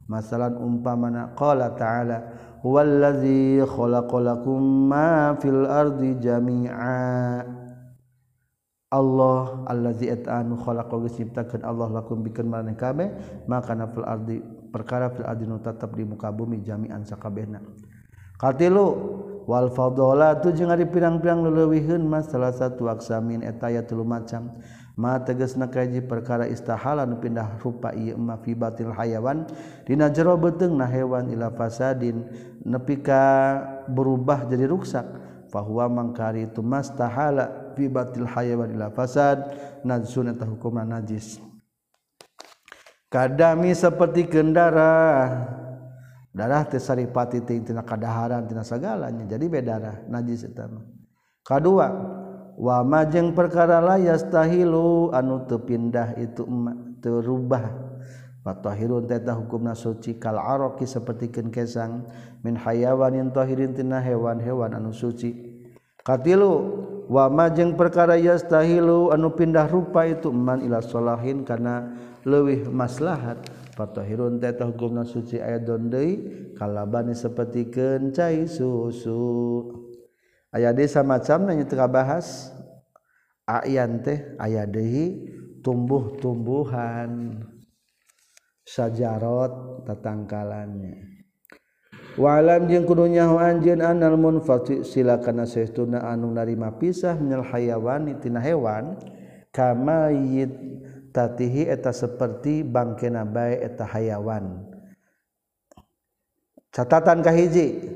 Masalan 0.09 0.57
umpamana 0.57 1.37
qala 1.37 1.77
ta'ala 1.77 2.25
huwallazi 2.65 3.61
khalaqalakum 3.69 4.89
ma 4.89 5.37
fil 5.37 5.69
ardi 5.69 6.17
jami'a. 6.17 7.45
Allah 8.89 9.69
allazi 9.69 10.09
khalaqa 10.09 10.97
geus 11.05 11.21
Allah 11.61 11.89
lakum 11.93 12.25
bikin 12.25 12.49
maneh 12.49 12.73
kabeh 12.73 13.13
maka 13.45 13.77
nafil 13.77 14.09
ardi 14.09 14.41
perkara 14.73 15.13
fil 15.13 15.29
ardi 15.29 15.45
nu 15.45 15.61
tetep 15.61 15.93
di 15.93 16.09
muka 16.09 16.33
bumi 16.33 16.65
jami'an 16.65 17.05
sakabehna. 17.05 17.61
Katilu 18.41 18.87
wal 19.45 19.69
fadolatu 19.77 20.57
jeung 20.57 20.73
ari 20.73 20.89
pirang-pirang 20.89 21.45
leleuwiheun 21.45 22.01
mas 22.01 22.33
salah 22.33 22.49
satu 22.49 22.89
aksamin 22.89 23.45
eta 23.45 23.69
aya 23.69 23.85
tilu 23.85 24.09
macam. 24.09 24.57
Ma 24.99 25.21
tegasna 25.21 25.69
kaji 25.69 26.09
perkara 26.09 26.49
istahala 26.49 27.05
nu 27.05 27.21
pindah 27.21 27.61
rupa 27.63 27.93
ieu 27.93 28.17
ma 28.17 28.41
fi 28.41 28.57
batil 28.57 28.91
hayawan. 28.97 29.45
Dina 29.85 30.09
jero 30.09 30.35
beuteung 30.41 30.81
hewan 30.81 31.29
ila 31.29 31.53
fasadin 31.53 32.25
nepi 32.65 33.05
ka 33.05 33.23
berubah 33.85 34.49
jadi 34.49 34.65
ruksak. 34.65 35.28
fahuwa 35.49 35.89
mangkari 35.89 36.47
itu 36.47 36.61
mastahala 36.61 37.73
fi 37.75 37.89
batil 37.89 38.29
hayawan 38.29 38.73
ila 38.73 38.93
fasad. 38.93 39.41
Najsun 39.83 40.35
eta 40.37 40.45
hukumna 40.45 40.85
najis. 40.85 41.41
Kadami 43.09 43.73
seperti 43.73 44.29
kendara. 44.29 45.33
Darah 46.29 46.63
teh 46.69 46.79
saripati 46.79 47.43
teh 47.43 47.59
tina 47.65 47.83
kadaharan 47.83 48.45
tina 48.45 48.63
sagalanya. 48.63 49.25
Jadi 49.25 49.47
bedarah 49.49 50.05
najis 50.07 50.45
eta 50.45 50.69
mah. 50.69 50.85
Kadua 51.43 51.89
wa 52.61 52.77
majeng 52.85 53.33
perkara 53.33 53.81
la 53.81 53.97
yastahilu 53.97 55.15
anu 55.17 55.49
teu 55.49 55.63
pindah 55.63 56.19
itu 56.21 56.45
terubah 57.01 57.88
Fatahirun 58.49 59.05
teta 59.05 59.37
hukumna 59.37 59.77
suci 59.77 60.17
kal 60.17 60.41
aroki 60.41 60.89
sapertikeun 60.89 61.53
kesang 61.53 62.09
min 62.41 62.57
hayawanin 62.57 63.29
tahirin 63.29 63.77
tina 63.77 64.01
hewan-hewan 64.01 64.73
anu 64.73 64.89
suci. 64.89 65.37
Katilu 66.01 66.53
wa 67.13 67.29
ma 67.29 67.53
jeung 67.53 67.77
perkara 67.77 68.17
yastahilu 68.17 69.13
anu 69.13 69.37
pindah 69.37 69.69
rupa 69.69 70.09
itu 70.09 70.33
man 70.33 70.65
ila 70.65 70.81
salahin 70.81 71.45
kana 71.45 71.93
leuwih 72.25 72.73
maslahat. 72.73 73.37
Fatahirun 73.77 74.41
teta 74.41 74.65
hukumna 74.65 75.05
suci 75.05 75.45
aya 75.45 75.61
deui 75.61 76.17
kalabani 76.57 77.13
sapertikeun 77.13 78.17
cai 78.17 78.49
susu. 78.49 79.77
Aya 80.57 80.73
deui 80.73 80.89
macam 81.05 81.45
nanya 81.45 81.69
teu 81.69 81.85
bahas. 81.85 82.49
Ayan 83.45 84.01
teh 84.01 84.41
aya 84.41 84.65
deui 84.65 85.37
tumbuh-tumbuhan. 85.61 87.45
sajarot 88.69 89.85
tatangkalannya. 89.89 91.17
Walam 92.19 92.67
jeung 92.67 92.85
kudunyahu 92.85 93.39
anjeun 93.39 93.81
anal 93.81 94.19
munfati 94.19 94.83
silakan 94.83 95.47
saestuna 95.47 96.03
anu 96.05 96.35
narima 96.35 96.75
pisah 96.75 97.15
minal 97.15 97.47
hayawani 97.47 98.19
tina 98.19 98.43
hewan 98.43 98.99
kama 99.55 100.11
yid 100.11 100.51
tatihi 101.15 101.71
eta 101.71 101.95
seperti 101.95 102.67
bangkena 102.67 103.23
bae 103.23 103.63
eta 103.63 103.87
hayawan. 103.87 104.67
Catatan 106.75 107.23
kahiji 107.23 107.87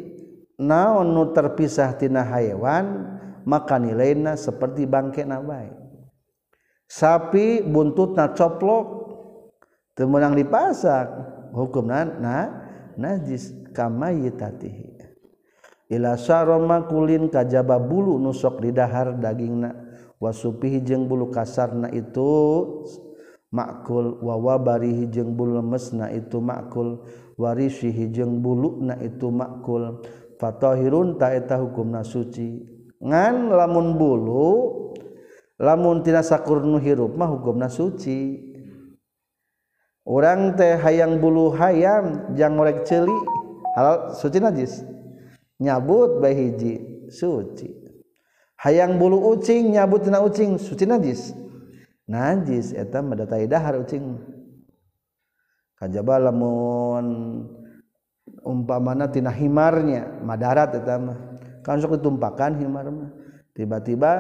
naon 0.57 1.13
nu 1.13 1.35
terpisah 1.35 1.99
tina 1.99 2.23
hayawan 2.23 3.19
maka 3.43 3.75
nilaina 3.83 4.39
seperti 4.39 4.87
bangkena 4.87 5.43
bae. 5.43 5.75
Sapi 6.87 7.59
buntutna 7.67 8.31
coplok 8.39 9.02
temenang 9.93 10.37
dipasak 10.37 11.09
hukum 11.53 11.89
na, 11.89 12.05
na 12.05 12.37
najis 12.97 13.53
kamayitatihi 13.77 14.93
ila 15.93 16.17
saroma 16.17 16.89
kulin 16.89 17.29
kajaba 17.29 17.77
bulu 17.77 18.17
nusok 18.17 18.65
di 18.65 18.73
dahar 18.73 19.21
dagingna. 19.21 19.93
Wasupihi 20.23 20.87
jeung 20.87 21.11
bulu 21.11 21.35
kasarna 21.35 21.91
itu 21.91 22.31
makul. 23.51 24.23
Wawabarihi 24.23 25.11
jeung 25.11 25.35
bulu 25.35 25.59
lemesna 25.59 26.09
itu 26.15 26.39
makul. 26.39 27.03
Warisihi 27.35 28.09
jeung 28.15 28.39
buluna 28.39 29.03
itu 29.03 29.29
makul. 29.35 30.01
Fatahirun 30.39 31.19
ta 31.19 31.35
eta 31.35 31.59
hukumna 31.59 32.07
suci. 32.07 32.63
Ngan 33.03 33.51
lamun 33.51 33.99
bulu 33.99 34.51
lamun 35.59 36.07
tina 36.07 36.23
sakurnu 36.23 36.79
hirup 36.79 37.19
mah 37.19 37.27
hukumna 37.27 37.67
suci. 37.67 38.52
Orang 40.07 40.59
teh 40.59 40.75
hayang 40.79 41.23
bulu 41.23 41.55
hayam 41.55 42.35
jang 42.35 42.59
morek 42.59 42.83
celi. 42.87 43.15
Halal 43.73 44.13
suci 44.13 44.37
najis 44.37 44.85
nyabut 45.57 46.21
bae 46.21 46.35
hiji 46.37 47.07
suci. 47.09 47.73
Hayang 48.61 49.01
bulu 49.01 49.19
ucing 49.33 49.73
nyabut 49.73 50.05
tina 50.05 50.21
ucing 50.21 50.61
suci 50.61 50.85
najis 50.85 51.33
najis 52.05 52.77
eta 52.77 53.01
madatai 53.01 53.49
dahar 53.49 53.81
ucing. 53.81 54.21
Kajaba 55.81 56.31
lamun 56.31 57.07
umpamana 58.45 59.11
tina 59.11 59.33
himarnya 59.33 60.21
madarat 60.21 60.77
eta 60.77 60.95
mah. 61.01 61.19
Kan 61.65 61.81
sok 61.81 61.99
ditumpakan 61.99 62.61
himar 62.61 62.87
mah. 62.93 63.11
Tiba-tiba 63.57 64.13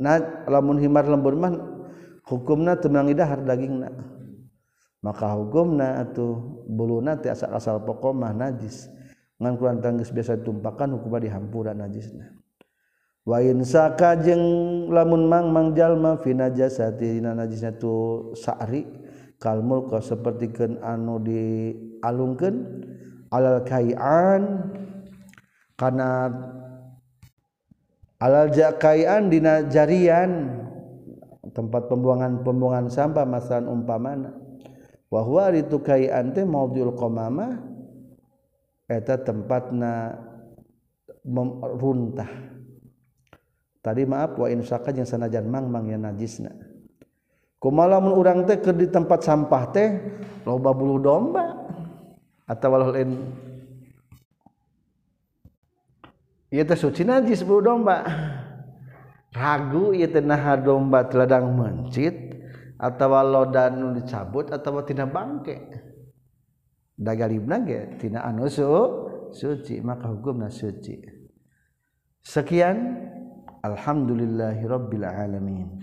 na 0.00 0.18
lamun 0.48 0.80
himar 0.80 1.06
lembur 1.06 1.36
mah 1.36 1.52
hukumna 2.26 2.78
teu 2.80 2.90
dahar 2.90 3.42
dagingna 3.44 4.11
maka 5.02 5.34
hukumna 5.34 5.98
atuh 5.98 6.62
buluna 6.70 7.18
teh 7.18 7.34
asal-asal 7.34 7.82
pokok 7.82 8.14
mah 8.14 8.30
najis. 8.30 8.86
Ngan 9.42 9.58
kurang 9.58 9.82
tangis 9.82 10.14
biasa 10.14 10.38
ditumpakan 10.38 10.94
hukumna 10.94 11.18
dihampura 11.18 11.74
najisna. 11.74 12.38
Wa 13.26 13.42
insaka 13.42 14.14
jeung 14.18 14.42
lamun 14.90 15.26
mang 15.26 15.50
mang 15.50 15.74
jalma 15.74 16.18
fi 16.22 16.34
najasati 16.34 17.18
najisna 17.18 17.74
tu 17.74 18.30
sa'ri 18.38 18.86
kalmul 19.42 19.90
ka 19.90 19.98
sapertikeun 19.98 20.78
anu 20.82 21.18
dialungkeun 21.18 22.56
alal 23.34 23.66
kai'an. 23.66 24.70
Kana 25.74 26.30
alal 28.22 28.54
jakaian 28.54 29.26
dina 29.26 29.66
jarian 29.66 30.62
tempat 31.50 31.90
pembuangan 31.90 32.46
pembuangan 32.46 32.86
sampah 32.86 33.26
masalan 33.26 33.66
umpamana 33.66 34.41
Wahwar 35.12 35.52
itu 35.52 35.76
kaian 35.84 36.32
ante 36.32 36.40
maudul 36.40 36.96
qamamah 36.96 37.60
eta 38.88 39.20
tempatna 39.20 40.16
runtah. 41.76 42.32
Tadi 43.84 44.08
maaf 44.08 44.40
wa 44.40 44.48
insaka 44.48 44.88
jeung 44.88 45.04
sanajan 45.04 45.52
mangmang 45.52 45.92
ya 45.92 46.00
najisna. 46.00 46.48
Kumaha 47.60 48.00
mun 48.00 48.16
urang 48.16 48.48
teh 48.48 48.56
keur 48.56 48.72
di 48.72 48.88
tempat 48.88 49.20
sampah 49.20 49.64
teh 49.68 49.88
loba 50.48 50.72
bulu 50.72 50.96
domba. 50.96 51.60
Atawa 52.48 52.88
lain 52.88 53.12
ieu 56.48 56.64
teh 56.64 56.78
suci 56.78 57.04
najis 57.04 57.44
bulu 57.44 57.60
domba. 57.60 58.00
Ragu 59.28 59.92
ieu 59.92 60.08
teh 60.08 60.24
naha 60.24 60.56
domba 60.56 61.04
teladang 61.04 61.52
mencit. 61.52 62.31
atawa 62.82 63.22
lodan 63.22 63.78
nu 63.78 63.86
dicabut 63.94 64.50
atawa 64.50 64.82
tina 64.82 65.06
bangke. 65.06 65.56
Dagalibna 66.98 67.62
ge 67.62 67.94
tina 68.02 68.26
anu 68.26 68.50
suci 68.50 69.78
maka 69.80 70.10
hukumna 70.10 70.50
suci. 70.50 70.98
Sekian 72.22 72.98
alhamdulillahirabbil 73.62 75.06
alamin. 75.06 75.78